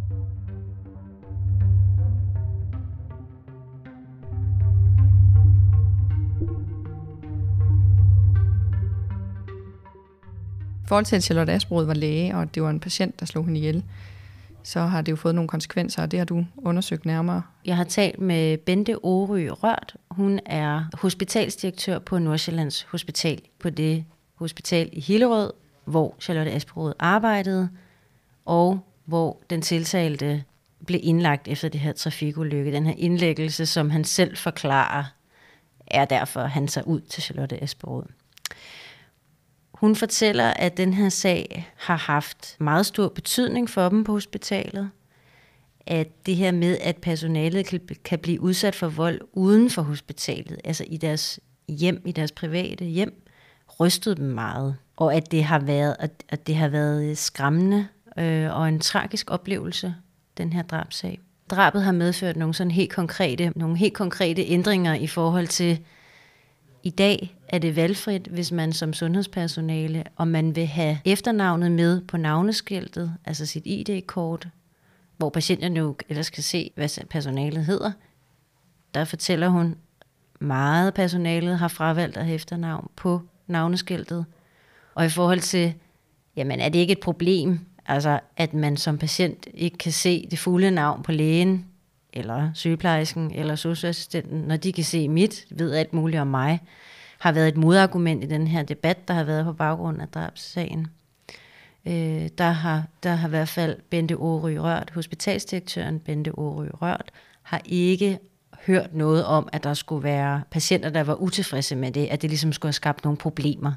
Forhold 10.89 11.05
til, 11.05 11.15
at 11.15 11.23
Charlotte 11.23 11.53
Asbrod 11.53 11.85
var 11.85 11.93
læge, 11.93 12.35
og 12.35 12.55
det 12.55 12.63
var 12.63 12.69
en 12.69 12.79
patient, 12.79 13.19
der 13.19 13.25
slog 13.25 13.45
hende 13.45 13.59
ihjel, 13.59 13.83
så 14.63 14.79
har 14.79 15.01
det 15.01 15.11
jo 15.11 15.15
fået 15.15 15.35
nogle 15.35 15.47
konsekvenser, 15.47 16.01
og 16.01 16.11
det 16.11 16.19
har 16.19 16.25
du 16.25 16.45
undersøgt 16.57 17.05
nærmere. 17.05 17.43
Jeg 17.65 17.77
har 17.77 17.83
talt 17.83 18.19
med 18.19 18.57
Bente 18.57 18.97
Ory 19.03 19.47
Rørt. 19.51 19.95
Hun 20.11 20.39
er 20.45 20.83
hospitalsdirektør 20.93 21.99
på 21.99 22.19
Nordsjællands 22.19 22.81
Hospital 22.81 23.41
på 23.59 23.69
det 23.69 24.05
hospital 24.35 24.89
i 24.93 24.99
Hillerød, 24.99 25.53
hvor 25.85 26.15
Charlotte 26.21 26.51
Asperud 26.51 26.93
arbejdede, 26.99 27.69
og 28.45 28.79
hvor 29.05 29.41
den 29.49 29.61
tiltalte 29.61 30.43
blev 30.85 30.99
indlagt 31.03 31.47
efter 31.47 31.69
det 31.69 31.79
her 31.79 31.93
trafikulykke. 31.93 32.71
Den 32.71 32.85
her 32.85 32.95
indlæggelse, 32.97 33.65
som 33.65 33.89
han 33.89 34.03
selv 34.03 34.37
forklarer, 34.37 35.03
er 35.87 36.05
derfor, 36.05 36.41
han 36.41 36.67
tager 36.67 36.85
ud 36.85 37.01
til 37.01 37.23
Charlotte 37.23 37.63
Asperud. 37.63 38.03
Hun 39.79 39.95
fortæller, 39.95 40.53
at 40.53 40.77
den 40.77 40.93
her 40.93 41.09
sag 41.09 41.71
har 41.77 41.95
haft 41.95 42.55
meget 42.59 42.85
stor 42.85 43.07
betydning 43.07 43.69
for 43.69 43.89
dem 43.89 44.03
på 44.03 44.11
hospitalet. 44.11 44.89
At 45.85 46.25
det 46.25 46.35
her 46.35 46.51
med, 46.51 46.77
at 46.81 46.97
personalet 46.97 47.81
kan 48.03 48.19
blive 48.19 48.41
udsat 48.41 48.75
for 48.75 48.87
vold 48.87 49.21
uden 49.33 49.69
for 49.69 49.81
hospitalet, 49.81 50.59
altså 50.63 50.85
i 50.87 50.97
deres 50.97 51.39
hjem, 51.67 52.01
i 52.05 52.11
deres 52.11 52.31
private 52.31 52.85
hjem, 52.85 53.25
rystede 53.79 54.15
dem 54.15 54.25
meget. 54.25 54.75
Og 54.97 55.15
at 55.15 55.31
det 55.31 55.43
har 55.43 55.59
været, 55.59 55.95
at 56.29 56.47
det 56.47 56.55
har 56.55 56.67
været 56.67 57.17
skræmmende 57.17 57.87
øh, 58.17 58.55
og 58.55 58.69
en 58.69 58.79
tragisk 58.79 59.31
oplevelse, 59.31 59.95
den 60.37 60.53
her 60.53 60.61
drabsag. 60.61 61.19
Drabet 61.49 61.83
har 61.83 61.91
medført 61.91 62.35
nogle 62.35 62.53
sådan 62.53 62.71
helt 62.71 62.91
konkrete, 62.91 63.53
nogle 63.55 63.77
helt 63.77 63.93
konkrete 63.93 64.45
ændringer 64.45 64.93
i 64.93 65.07
forhold 65.07 65.47
til, 65.47 65.79
i 66.83 66.89
dag 66.89 67.38
er 67.49 67.59
det 67.59 67.75
valgfrit, 67.75 68.27
hvis 68.27 68.51
man 68.51 68.73
som 68.73 68.93
sundhedspersonale, 68.93 70.03
om 70.15 70.27
man 70.27 70.55
vil 70.55 70.67
have 70.67 70.99
efternavnet 71.05 71.71
med 71.71 72.01
på 72.01 72.17
navneskiltet, 72.17 73.13
altså 73.25 73.45
sit 73.45 73.63
ID-kort, 73.65 74.47
hvor 75.17 75.29
patienten 75.29 75.77
jo 75.77 75.95
ellers 76.09 76.29
kan 76.29 76.43
se, 76.43 76.71
hvad 76.75 77.05
personalet 77.09 77.65
hedder. 77.65 77.91
Der 78.93 79.05
fortæller 79.05 79.47
hun, 79.47 79.75
meget 80.39 80.93
personalet 80.93 81.59
har 81.59 81.67
fravalgt 81.67 82.17
at 82.17 82.25
have 82.25 82.35
efternavn 82.35 82.89
på 82.95 83.21
navneskiltet. 83.47 84.25
Og 84.95 85.05
i 85.05 85.09
forhold 85.09 85.39
til, 85.39 85.73
jamen 86.35 86.59
er 86.59 86.69
det 86.69 86.79
ikke 86.79 86.91
et 86.91 86.99
problem, 86.99 87.59
altså 87.85 88.19
at 88.37 88.53
man 88.53 88.77
som 88.77 88.97
patient 88.97 89.47
ikke 89.53 89.77
kan 89.77 89.91
se 89.91 90.27
det 90.31 90.39
fulde 90.39 90.71
navn 90.71 91.03
på 91.03 91.11
lægen, 91.11 91.65
eller 92.13 92.51
sygeplejersken, 92.53 93.31
eller 93.31 93.55
socialassistenten, 93.55 94.41
når 94.41 94.57
de 94.57 94.73
kan 94.73 94.83
se 94.83 95.09
mit, 95.09 95.45
ved 95.51 95.73
alt 95.73 95.93
muligt 95.93 96.21
om 96.21 96.27
mig, 96.27 96.59
har 97.19 97.31
været 97.31 97.47
et 97.47 97.57
modargument 97.57 98.23
i 98.23 98.27
den 98.27 98.47
her 98.47 98.63
debat, 98.63 99.07
der 99.07 99.13
har 99.13 99.23
været 99.23 99.45
på 99.45 99.53
baggrund 99.53 100.01
af 100.01 100.07
drabssagen. 100.07 100.87
Øh, 101.85 102.29
der, 102.37 102.51
har, 102.51 102.83
der 103.03 103.13
har 103.13 103.27
i 103.27 103.29
hvert 103.29 103.49
fald 103.49 103.77
Bente 103.89 104.17
Åry 104.17 104.51
Rørt, 104.51 104.91
hospitalsdirektøren 104.95 105.99
Bente 105.99 106.39
Åry 106.39 106.67
Rørt, 106.81 107.11
har 107.43 107.61
ikke 107.65 108.19
hørt 108.65 108.95
noget 108.95 109.25
om, 109.25 109.49
at 109.51 109.63
der 109.63 109.73
skulle 109.73 110.03
være 110.03 110.41
patienter, 110.51 110.89
der 110.89 111.03
var 111.03 111.15
utilfredse 111.15 111.75
med 111.75 111.91
det, 111.91 112.07
at 112.07 112.21
det 112.21 112.29
ligesom 112.29 112.53
skulle 112.53 112.69
have 112.69 112.73
skabt 112.73 113.03
nogle 113.03 113.17
problemer. 113.17 113.71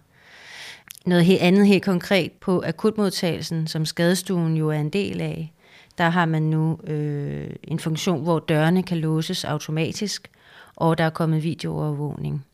Noget 1.06 1.24
helt 1.24 1.40
andet 1.40 1.66
helt 1.66 1.84
konkret 1.84 2.32
på 2.32 2.62
akutmodtagelsen, 2.66 3.66
som 3.66 3.86
skadestuen 3.86 4.56
jo 4.56 4.68
er 4.68 4.80
en 4.80 4.90
del 4.90 5.20
af, 5.20 5.52
der 5.98 6.08
har 6.08 6.26
man 6.26 6.42
nu 6.42 6.78
øh, 6.84 7.50
en 7.64 7.78
funktion, 7.78 8.22
hvor 8.22 8.38
dørene 8.38 8.82
kan 8.82 8.98
låses 8.98 9.44
automatisk, 9.44 10.30
og 10.76 10.98
der 10.98 11.04
er 11.04 11.10
kommet 11.10 11.42
videoovervågning. 11.42 12.44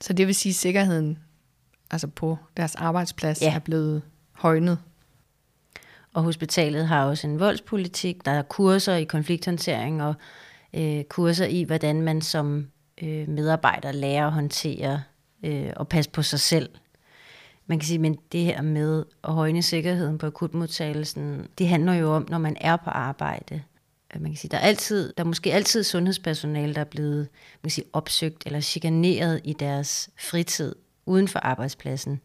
Så 0.00 0.12
det 0.12 0.26
vil 0.26 0.34
sige, 0.34 0.50
at 0.50 0.56
sikkerheden 0.56 1.18
altså 1.90 2.06
på 2.06 2.38
deres 2.56 2.74
arbejdsplads 2.74 3.42
ja. 3.42 3.54
er 3.54 3.58
blevet 3.58 4.02
højnet? 4.32 4.78
Og 6.14 6.22
hospitalet 6.22 6.88
har 6.88 7.04
også 7.04 7.26
en 7.26 7.40
voldspolitik, 7.40 8.24
der 8.24 8.30
er 8.30 8.42
kurser 8.42 8.94
i 8.94 9.04
konflikthåndtering, 9.04 10.02
og 10.02 10.14
øh, 10.74 11.04
kurser 11.04 11.46
i, 11.46 11.62
hvordan 11.62 12.02
man 12.02 12.22
som 12.22 12.66
øh, 13.02 13.28
medarbejder 13.28 13.92
lærer 13.92 14.26
at 14.26 14.32
håndtere 14.32 15.02
øh, 15.44 15.70
og 15.76 15.88
passe 15.88 16.10
på 16.10 16.22
sig 16.22 16.40
selv. 16.40 16.68
Man 17.66 17.78
kan 17.78 17.86
sige, 17.86 17.98
men 17.98 18.18
det 18.32 18.40
her 18.40 18.62
med 18.62 19.04
at 19.24 19.32
højne 19.32 19.62
sikkerheden 19.62 20.18
på 20.18 20.26
akutmodtagelsen, 20.26 21.46
det 21.58 21.68
handler 21.68 21.92
jo 21.92 22.12
om, 22.12 22.26
når 22.28 22.38
man 22.38 22.56
er 22.60 22.76
på 22.76 22.90
arbejde. 22.90 23.62
Man 24.18 24.30
kan 24.30 24.36
sige, 24.36 24.48
der 24.48 24.56
er, 24.56 24.60
altid, 24.60 25.12
der 25.16 25.24
er 25.24 25.26
måske 25.26 25.52
altid 25.52 25.82
sundhedspersonale, 25.84 26.74
der 26.74 26.80
er 26.80 26.84
blevet 26.84 27.28
man 27.62 27.62
kan 27.62 27.70
sige, 27.70 27.84
opsøgt 27.92 28.42
eller 28.46 28.60
chikaneret 28.60 29.40
i 29.44 29.52
deres 29.52 30.10
fritid 30.18 30.74
uden 31.06 31.28
for 31.28 31.38
arbejdspladsen. 31.38 32.20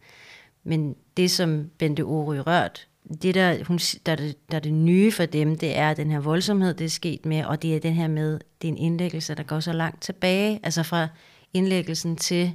Men 0.64 0.96
det, 1.18 1.32
som 1.32 1.70
Bente 1.78 2.02
Ori 2.02 2.40
Rørt, 2.40 2.88
det 3.22 3.36
der, 3.36 3.64
hun, 3.64 3.80
der, 4.06 4.16
der, 4.16 4.34
der 4.52 4.58
er 4.58 4.62
det 4.62 4.74
nye 4.74 5.12
for 5.12 5.26
dem, 5.26 5.58
det 5.58 5.78
er 5.78 5.94
den 5.94 6.12
her 6.12 6.20
voldsomhed, 6.20 6.74
det 6.74 6.86
er 6.86 6.90
sket 6.90 7.26
med, 7.26 7.46
og 7.46 7.62
det 7.62 7.76
er 7.76 7.80
den 7.80 7.94
her 7.94 8.08
med, 8.08 8.40
det 8.62 8.68
er 8.68 8.72
en 8.72 8.78
indlæggelse, 8.78 9.36
der 9.36 9.44
går 9.44 9.60
så 9.60 9.74
langt 9.74 10.02
tilbage, 10.02 10.60
altså 10.64 10.84
fra 10.84 11.08
indlæggelsen 11.54 12.16
til 12.16 12.54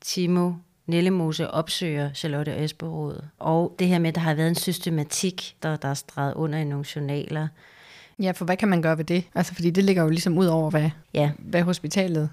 Timo 0.00 0.52
Nellemose 0.86 1.50
opsøger 1.50 2.12
Charlotte 2.12 2.52
Øsberud. 2.52 3.24
Og 3.38 3.74
det 3.78 3.88
her 3.88 3.98
med, 3.98 4.08
at 4.08 4.14
der 4.14 4.20
har 4.20 4.34
været 4.34 4.48
en 4.48 4.54
systematik, 4.54 5.56
der, 5.62 5.76
der 5.76 5.88
er 5.88 5.94
streget 5.94 6.34
under 6.34 6.58
i 6.58 6.64
nogle 6.64 6.84
journaler. 6.96 7.48
Ja, 8.22 8.30
for 8.30 8.44
hvad 8.44 8.56
kan 8.56 8.68
man 8.68 8.82
gøre 8.82 8.98
ved 8.98 9.04
det? 9.04 9.24
Altså, 9.34 9.54
fordi 9.54 9.70
det 9.70 9.84
ligger 9.84 10.02
jo 10.02 10.08
ligesom 10.08 10.38
ud 10.38 10.46
over, 10.46 10.70
hvad, 10.70 10.90
ja. 11.14 11.30
hvad 11.38 11.62
hospitalet 11.62 12.30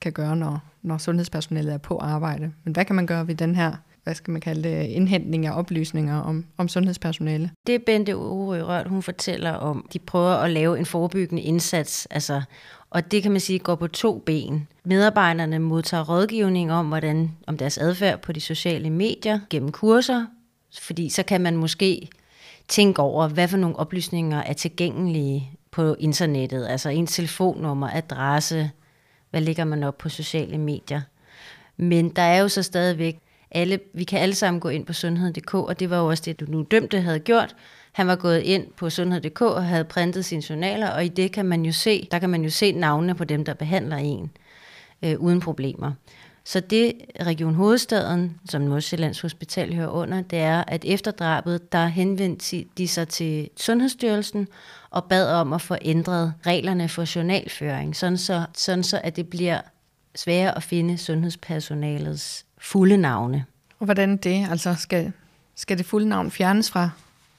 kan 0.00 0.12
gøre, 0.12 0.36
når, 0.36 0.62
når 0.82 0.98
sundhedspersonalet 0.98 1.72
er 1.74 1.78
på 1.78 1.98
arbejde. 1.98 2.52
Men 2.64 2.72
hvad 2.74 2.84
kan 2.84 2.96
man 2.96 3.06
gøre 3.06 3.26
ved 3.26 3.34
den 3.34 3.54
her 3.54 3.72
hvad 4.04 4.14
skal 4.14 4.32
man 4.32 4.40
kalde 4.40 4.68
det, 4.68 4.86
indhentning 4.86 5.46
af 5.46 5.58
oplysninger 5.58 6.20
om, 6.20 6.44
om 6.56 6.68
sundhedspersonale. 6.68 7.50
Det 7.66 7.82
Bente 7.82 8.16
Ure 8.16 8.62
Rørt, 8.62 8.88
hun 8.88 9.02
fortæller 9.02 9.52
om, 9.52 9.88
de 9.92 9.98
prøver 9.98 10.34
at 10.34 10.50
lave 10.50 10.78
en 10.78 10.86
forebyggende 10.86 11.42
indsats, 11.42 12.06
altså, 12.10 12.42
og 12.90 13.12
det 13.12 13.22
kan 13.22 13.32
man 13.32 13.40
sige 13.40 13.58
går 13.58 13.74
på 13.74 13.86
to 13.86 14.18
ben. 14.18 14.68
Medarbejderne 14.84 15.58
modtager 15.58 16.08
rådgivning 16.08 16.72
om, 16.72 16.88
hvordan, 16.88 17.30
om 17.46 17.58
deres 17.58 17.78
adfærd 17.78 18.22
på 18.22 18.32
de 18.32 18.40
sociale 18.40 18.90
medier 18.90 19.40
gennem 19.50 19.72
kurser, 19.72 20.26
fordi 20.80 21.08
så 21.08 21.22
kan 21.22 21.40
man 21.40 21.56
måske 21.56 22.08
tænke 22.70 23.02
over, 23.02 23.28
hvad 23.28 23.48
for 23.48 23.56
nogle 23.56 23.76
oplysninger 23.76 24.42
er 24.42 24.52
tilgængelige 24.52 25.50
på 25.70 25.94
internettet, 25.94 26.66
altså 26.68 26.88
ens 26.88 27.14
telefonnummer, 27.14 27.88
adresse, 27.92 28.70
hvad 29.30 29.40
ligger 29.40 29.64
man 29.64 29.82
op 29.82 29.98
på 29.98 30.08
sociale 30.08 30.58
medier. 30.58 31.00
Men 31.76 32.08
der 32.08 32.22
er 32.22 32.40
jo 32.40 32.48
så 32.48 32.62
stadigvæk 32.62 33.18
alle, 33.50 33.80
vi 33.94 34.04
kan 34.04 34.18
alle 34.18 34.34
sammen 34.34 34.60
gå 34.60 34.68
ind 34.68 34.86
på 34.86 34.92
sundhed.dk, 34.92 35.54
og 35.54 35.80
det 35.80 35.90
var 35.90 35.98
jo 35.98 36.06
også 36.06 36.22
det, 36.26 36.40
du 36.40 36.44
nu 36.48 36.66
dømte 36.70 37.00
havde 37.00 37.18
gjort. 37.18 37.56
Han 37.92 38.06
var 38.06 38.16
gået 38.16 38.40
ind 38.40 38.66
på 38.76 38.90
sundhed.dk 38.90 39.40
og 39.40 39.64
havde 39.64 39.84
printet 39.84 40.24
sine 40.24 40.42
journaler, 40.50 40.90
og 40.90 41.04
i 41.04 41.08
det 41.08 41.32
kan 41.32 41.46
man 41.46 41.64
jo 41.64 41.72
se, 41.72 42.08
der 42.10 42.18
kan 42.18 42.30
man 42.30 42.42
jo 42.42 42.50
se 42.50 42.72
navnene 42.72 43.14
på 43.14 43.24
dem, 43.24 43.44
der 43.44 43.54
behandler 43.54 43.96
en, 43.96 44.30
øh, 45.02 45.18
uden 45.18 45.40
problemer. 45.40 45.92
Så 46.44 46.60
det 46.60 46.92
Region 47.20 47.54
Hovedstaden, 47.54 48.40
som 48.48 48.62
Nordsjællands 48.62 49.20
Hospital 49.20 49.74
hører 49.74 49.88
under, 49.88 50.22
det 50.22 50.38
er, 50.38 50.64
at 50.66 50.84
efter 50.84 51.10
drabet, 51.10 51.72
der 51.72 51.86
henvendte 51.86 52.64
de 52.78 52.88
sig 52.88 53.08
til 53.08 53.48
Sundhedsstyrelsen 53.56 54.48
og 54.90 55.04
bad 55.04 55.32
om 55.32 55.52
at 55.52 55.62
få 55.62 55.76
ændret 55.82 56.34
reglerne 56.46 56.88
for 56.88 57.16
journalføring, 57.16 57.96
sådan 57.96 58.18
så, 58.18 58.44
sådan 58.54 58.84
så 58.84 59.00
at 59.04 59.16
det 59.16 59.28
bliver 59.28 59.60
sværere 60.14 60.56
at 60.56 60.62
finde 60.62 60.98
sundhedspersonalets 60.98 62.46
fulde 62.58 62.96
navne. 62.96 63.44
Og 63.78 63.84
hvordan 63.84 64.16
det? 64.16 64.46
Altså 64.50 64.74
skal, 64.78 65.12
skal 65.54 65.78
det 65.78 65.86
fulde 65.86 66.08
navn 66.08 66.30
fjernes 66.30 66.70
fra, 66.70 66.90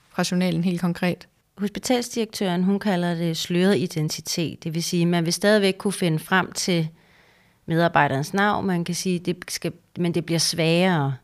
fra 0.09 0.23
journalen 0.31 0.63
helt 0.63 0.81
konkret? 0.81 1.27
Hospitalsdirektøren, 1.57 2.63
hun 2.63 2.79
kalder 2.79 3.15
det 3.15 3.37
sløret 3.37 3.77
identitet. 3.77 4.63
Det 4.63 4.73
vil 4.73 4.83
sige, 4.83 5.01
at 5.01 5.07
man 5.07 5.25
vil 5.25 5.33
stadigvæk 5.33 5.75
kunne 5.77 5.93
finde 5.93 6.19
frem 6.19 6.51
til 6.51 6.89
medarbejderens 7.65 8.33
navn. 8.33 8.67
Man 8.67 8.83
kan 8.83 8.95
sige, 8.95 9.19
det 9.19 9.37
skal, 9.47 9.71
men 9.97 10.13
det 10.13 10.25
bliver 10.25 10.39
sværere. 10.39 11.15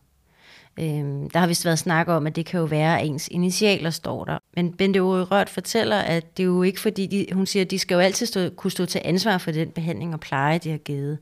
Øhm, 0.80 1.30
der 1.30 1.40
har 1.40 1.48
vist 1.48 1.66
været 1.66 1.80
snak 1.80 2.08
om, 2.08 2.28
at 2.28 2.36
det 2.36 2.46
kan 2.46 2.60
jo 2.60 2.66
være, 2.66 3.00
at 3.00 3.08
ens 3.08 3.28
initialer 3.28 3.90
står 3.90 4.26
der. 4.26 4.38
Men 4.56 4.74
Bente 4.74 5.04
Ure 5.04 5.24
Rørt 5.24 5.50
fortæller, 5.50 5.98
at 5.98 6.38
det 6.38 6.44
er 6.44 6.48
jo 6.48 6.64
ikke 6.64 6.80
fordi, 6.80 7.06
de, 7.06 7.26
hun 7.34 7.46
siger, 7.46 7.66
at 7.66 7.72
de 7.72 7.80
skal 7.80 7.96
jo 7.96 8.02
altid 8.02 8.26
stå, 8.26 8.50
kunne 8.50 8.72
stå 8.72 8.86
til 8.86 9.02
ansvar 9.06 9.38
for 9.38 9.52
den 9.52 9.72
behandling 9.72 10.14
og 10.14 10.20
pleje, 10.20 10.58
de 10.58 10.70
har 10.70 10.78
givet. 10.78 11.18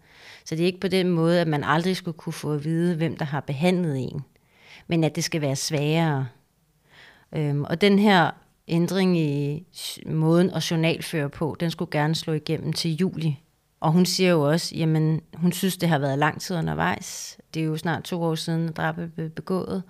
Så 0.45 0.55
det 0.55 0.61
er 0.61 0.65
ikke 0.65 0.79
på 0.79 0.87
den 0.87 1.09
måde, 1.09 1.41
at 1.41 1.47
man 1.47 1.63
aldrig 1.63 1.95
skulle 1.95 2.17
kunne 2.17 2.33
få 2.33 2.53
at 2.53 2.63
vide, 2.63 2.95
hvem 2.95 3.17
der 3.17 3.25
har 3.25 3.39
behandlet 3.39 3.97
en. 3.97 4.21
Men 4.87 5.03
at 5.03 5.15
det 5.15 5.23
skal 5.23 5.41
være 5.41 5.55
sværere. 5.55 6.27
Øhm, 7.35 7.63
og 7.63 7.81
den 7.81 7.99
her 7.99 8.31
ændring 8.67 9.17
i 9.17 9.63
måden 10.05 10.51
at 10.51 10.71
journalføre 10.71 11.29
på, 11.29 11.57
den 11.59 11.71
skulle 11.71 11.91
gerne 11.91 12.15
slå 12.15 12.33
igennem 12.33 12.73
til 12.73 12.95
juli. 12.95 13.39
Og 13.85 13.91
hun 13.91 14.05
siger 14.05 14.31
jo 14.31 14.41
også, 14.41 14.75
jamen 14.75 15.21
hun 15.33 15.51
synes, 15.51 15.77
det 15.77 15.89
har 15.89 15.99
været 15.99 16.19
lang 16.19 16.41
tid 16.41 16.57
undervejs. 16.57 17.37
Det 17.53 17.61
er 17.61 17.65
jo 17.65 17.77
snart 17.77 18.03
to 18.03 18.23
år 18.23 18.35
siden, 18.35 18.69
at 18.69 18.77
drabet 18.77 19.13
blev 19.13 19.29
begået. 19.29 19.83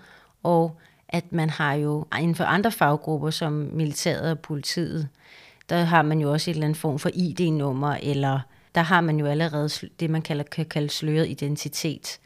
Og 0.43 0.77
at 1.09 1.31
man 1.31 1.49
har 1.49 1.73
jo 1.73 2.05
inden 2.19 2.35
for 2.35 2.43
andre 2.43 2.71
faggrupper, 2.71 3.29
som 3.29 3.51
militæret 3.51 4.31
og 4.31 4.39
politiet, 4.39 5.07
der 5.69 5.83
har 5.83 6.01
man 6.01 6.19
jo 6.19 6.31
også 6.31 6.51
et 6.51 6.55
eller 6.55 6.65
andet 6.65 6.77
form 6.77 6.99
for 6.99 7.09
ID-nummer, 7.13 7.97
eller 8.03 8.39
der 8.75 8.81
har 8.81 9.01
man 9.01 9.19
jo 9.19 9.25
allerede 9.25 9.69
det, 9.99 10.09
man 10.09 10.21
kalder, 10.21 10.43
kan 10.43 10.65
kalde 10.65 10.89
sløret 10.89 11.29
identitet 11.29 12.19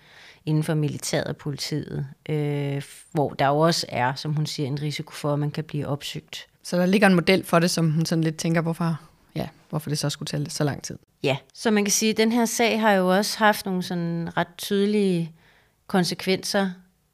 inden 0.45 0.63
for 0.63 0.73
militæret 0.73 1.27
og 1.27 1.37
politiet, 1.37 2.07
øh, 2.29 2.83
hvor 3.11 3.29
der 3.29 3.47
jo 3.47 3.59
også 3.59 3.85
er, 3.89 4.13
som 4.15 4.33
hun 4.33 4.45
siger, 4.45 4.67
en 4.67 4.81
risiko 4.81 5.11
for, 5.11 5.33
at 5.33 5.39
man 5.39 5.51
kan 5.51 5.63
blive 5.63 5.87
opsøgt. 5.87 6.47
Så 6.63 6.77
der 6.77 6.85
ligger 6.85 7.07
en 7.07 7.15
model 7.15 7.43
for 7.43 7.59
det, 7.59 7.71
som 7.71 7.91
hun 7.91 8.05
sådan 8.05 8.23
lidt 8.23 8.37
tænker, 8.37 8.61
hvorfor, 8.61 8.99
ja, 9.35 9.47
hvorfor 9.69 9.89
det 9.89 9.99
så 9.99 10.09
skulle 10.09 10.27
tage 10.27 10.49
så 10.49 10.63
lang 10.63 10.83
tid. 10.83 10.97
Ja, 11.23 11.37
så 11.53 11.71
man 11.71 11.85
kan 11.85 11.91
sige, 11.91 12.09
at 12.09 12.17
den 12.17 12.31
her 12.31 12.45
sag 12.45 12.81
har 12.81 12.91
jo 12.91 13.15
også 13.15 13.37
haft 13.39 13.65
nogle 13.65 13.83
sådan 13.83 14.37
ret 14.37 14.47
tydelige 14.57 15.31
konsekvenser 15.87 16.69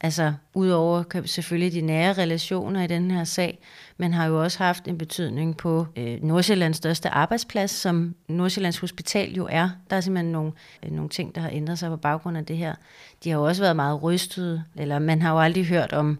Altså, 0.06 0.34
udover 0.54 1.22
selvfølgelig 1.26 1.74
de 1.74 1.82
nære 1.82 2.14
relationer 2.14 2.84
i 2.84 2.88
den 2.88 3.12
her 3.12 3.24
sag, 3.24 3.60
men 3.98 4.14
har 4.14 4.26
jo 4.26 4.44
også 4.44 4.58
haft 4.58 4.88
en 4.88 4.98
betydning 4.98 5.58
på 5.58 5.88
øh, 5.96 6.24
Nordsjællands 6.24 6.78
største 6.78 7.10
arbejdsplads, 7.10 7.72
som 7.72 8.16
Nordsjællands 8.28 8.78
Hospital 8.78 9.34
jo 9.34 9.48
er. 9.52 9.70
Der 9.90 9.96
er 9.96 10.02
simpelthen 10.02 10.32
nogle, 10.32 10.52
øh, 10.84 10.92
nogle 10.92 11.10
ting, 11.10 11.36
der 11.36 11.42
har 11.42 11.50
ændret 11.50 11.80
sig 11.80 11.90
på 11.90 11.98
baggrund 11.98 12.38
af 12.38 12.46
det 12.46 12.58
her. 12.58 12.76
De 13.24 13.30
har 13.30 13.38
jo 13.38 13.46
også 13.46 13.62
været 13.62 13.76
meget 13.76 14.04
rystede, 14.04 14.64
eller 14.76 15.00
man 15.00 15.22
har 15.22 15.32
jo 15.32 15.40
aldrig 15.40 15.66
hørt 15.66 15.94
om 15.94 16.20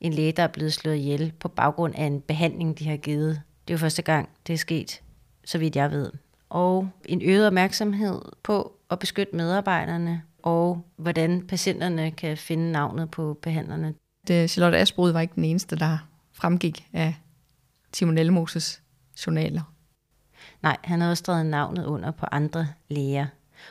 en 0.00 0.12
læge, 0.12 0.32
der 0.32 0.42
er 0.42 0.46
blevet 0.46 0.72
slået 0.72 0.96
ihjel 0.96 1.32
på 1.40 1.48
baggrund 1.48 1.94
af 1.94 2.04
en 2.04 2.20
behandling, 2.20 2.78
de 2.78 2.88
har 2.88 2.96
givet. 2.96 3.40
Det 3.68 3.74
er 3.74 3.76
jo 3.76 3.78
første 3.78 4.02
gang, 4.02 4.28
det 4.46 4.52
er 4.52 4.58
sket, 4.58 5.00
så 5.44 5.58
vidt 5.58 5.76
jeg 5.76 5.90
ved. 5.90 6.12
Og 6.50 6.90
en 7.04 7.22
øget 7.22 7.46
opmærksomhed 7.46 8.22
på 8.42 8.76
at 8.90 8.98
beskytte 8.98 9.36
medarbejderne 9.36 10.22
og 10.42 10.84
hvordan 10.96 11.46
patienterne 11.46 12.10
kan 12.10 12.36
finde 12.36 12.72
navnet 12.72 13.10
på 13.10 13.38
behandlerne. 13.42 13.94
Det, 14.26 14.50
Charlotte 14.50 14.78
Asbrud 14.78 15.10
var 15.10 15.20
ikke 15.20 15.34
den 15.34 15.44
eneste, 15.44 15.76
der 15.76 15.98
fremgik 16.32 16.88
af 16.92 17.14
Timon 17.92 18.18
Elmoses 18.18 18.82
journaler. 19.26 19.74
Nej, 20.62 20.76
han 20.84 21.00
havde 21.00 21.12
også 21.12 21.22
skrevet 21.22 21.46
navnet 21.46 21.84
under 21.84 22.10
på 22.10 22.26
andre 22.32 22.68
læger. 22.88 23.26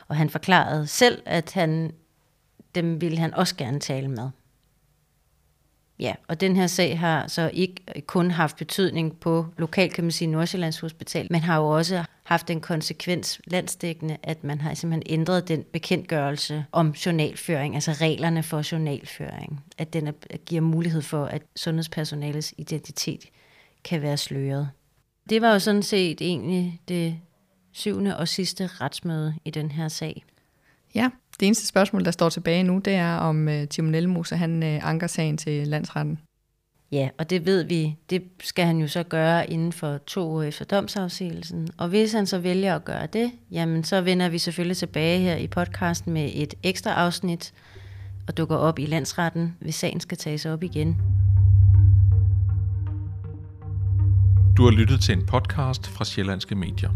Og 0.08 0.16
han 0.16 0.30
forklarede 0.30 0.88
selv, 0.88 1.22
at 1.26 1.54
han, 1.54 1.92
dem 2.76 3.02
ville 3.02 3.18
han 3.18 3.34
også 3.34 3.56
gerne 3.56 3.80
tale 3.80 4.08
med. 4.08 4.30
Ja, 6.00 6.14
og 6.28 6.42
den 6.42 6.56
her 6.56 6.68
sag 6.68 7.00
har 7.00 7.28
så 7.28 7.52
ikke 7.54 7.76
kun 8.08 8.32
haft 8.32 8.58
betydning 8.58 9.20
på 9.20 9.46
lokal, 9.58 9.90
kan 9.90 10.04
man 10.04 10.12
sige, 10.12 10.28
Nordsjællands 10.28 10.80
Hospital, 10.80 11.28
men 11.30 11.42
har 11.42 11.58
jo 11.58 11.68
også 11.68 12.04
haft 12.24 12.50
en 12.50 12.62
konsekvens 12.62 13.42
landsdækkende, 13.48 14.18
at 14.24 14.44
man 14.44 14.62
har 14.62 14.74
simpelthen 14.74 15.20
ændret 15.20 15.48
den 15.48 15.64
bekendtgørelse 15.64 16.66
om 16.72 16.90
journalføring, 16.92 17.76
altså 17.76 17.92
reglerne 17.92 18.44
for 18.44 18.72
journalføring, 18.72 19.64
at 19.78 19.94
den 19.94 20.08
er, 20.08 20.12
giver 20.46 20.62
mulighed 20.62 21.02
for, 21.02 21.26
at 21.26 21.42
sundhedspersonalets 21.56 22.54
identitet 22.58 23.26
kan 23.84 24.02
være 24.02 24.18
sløret. 24.18 24.70
Det 25.30 25.42
var 25.42 25.54
jo 25.54 25.60
sådan 25.60 25.84
set 25.84 26.22
egentlig 26.22 26.82
det 26.88 27.20
syvende 27.72 28.18
og 28.18 28.28
sidste 28.28 28.68
retsmøde 28.68 29.34
i 29.46 29.50
den 29.50 29.72
her 29.72 29.88
sag. 29.88 30.26
Ja, 30.96 31.10
det 31.40 31.46
eneste 31.46 31.68
spørgsmål, 31.68 32.06
der 32.06 32.12
står 32.12 32.30
tilbage 32.30 32.64
nu, 32.64 32.82
det 32.86 32.94
er, 32.94 33.16
om 33.16 33.48
uh, 33.48 33.68
Timon 33.70 33.96
Elmose, 33.96 34.36
han 34.36 34.64
uh, 34.64 34.90
anker 34.90 35.08
sagen 35.08 35.38
til 35.38 35.68
landsretten. 35.68 36.20
Ja, 36.92 37.10
og 37.18 37.30
det 37.30 37.46
ved 37.46 37.64
vi, 37.64 37.96
det 38.10 38.24
skal 38.40 38.66
han 38.66 38.78
jo 38.78 38.88
så 38.88 39.04
gøre 39.04 39.50
inden 39.50 39.74
for 39.74 39.98
to 39.98 40.32
år 40.32 40.44
efter 40.44 40.66
domsafsigelsen. 40.66 41.68
Og 41.78 41.88
hvis 41.88 42.14
han 42.14 42.26
så 42.26 42.40
vælger 42.40 42.76
at 42.76 42.86
gøre 42.86 43.08
det, 43.14 43.32
jamen 43.52 43.84
så 43.84 44.02
vender 44.02 44.30
vi 44.30 44.38
selvfølgelig 44.38 44.78
tilbage 44.78 45.20
her 45.20 45.36
i 45.36 45.48
podcasten 45.48 46.14
med 46.14 46.32
et 46.34 46.54
ekstra 46.64 46.92
afsnit 46.92 47.54
og 48.28 48.38
dukker 48.38 48.56
op 48.56 48.80
i 48.80 48.86
landsretten, 48.86 49.56
hvis 49.60 49.76
sagen 49.76 50.00
skal 50.00 50.18
tages 50.18 50.46
op 50.46 50.64
igen. 50.64 50.98
Du 54.58 54.64
har 54.64 54.72
lyttet 54.72 55.02
til 55.02 55.18
en 55.18 55.26
podcast 55.26 55.88
fra 55.88 56.06
Sjællandske 56.06 56.56
Medier. 56.56 56.90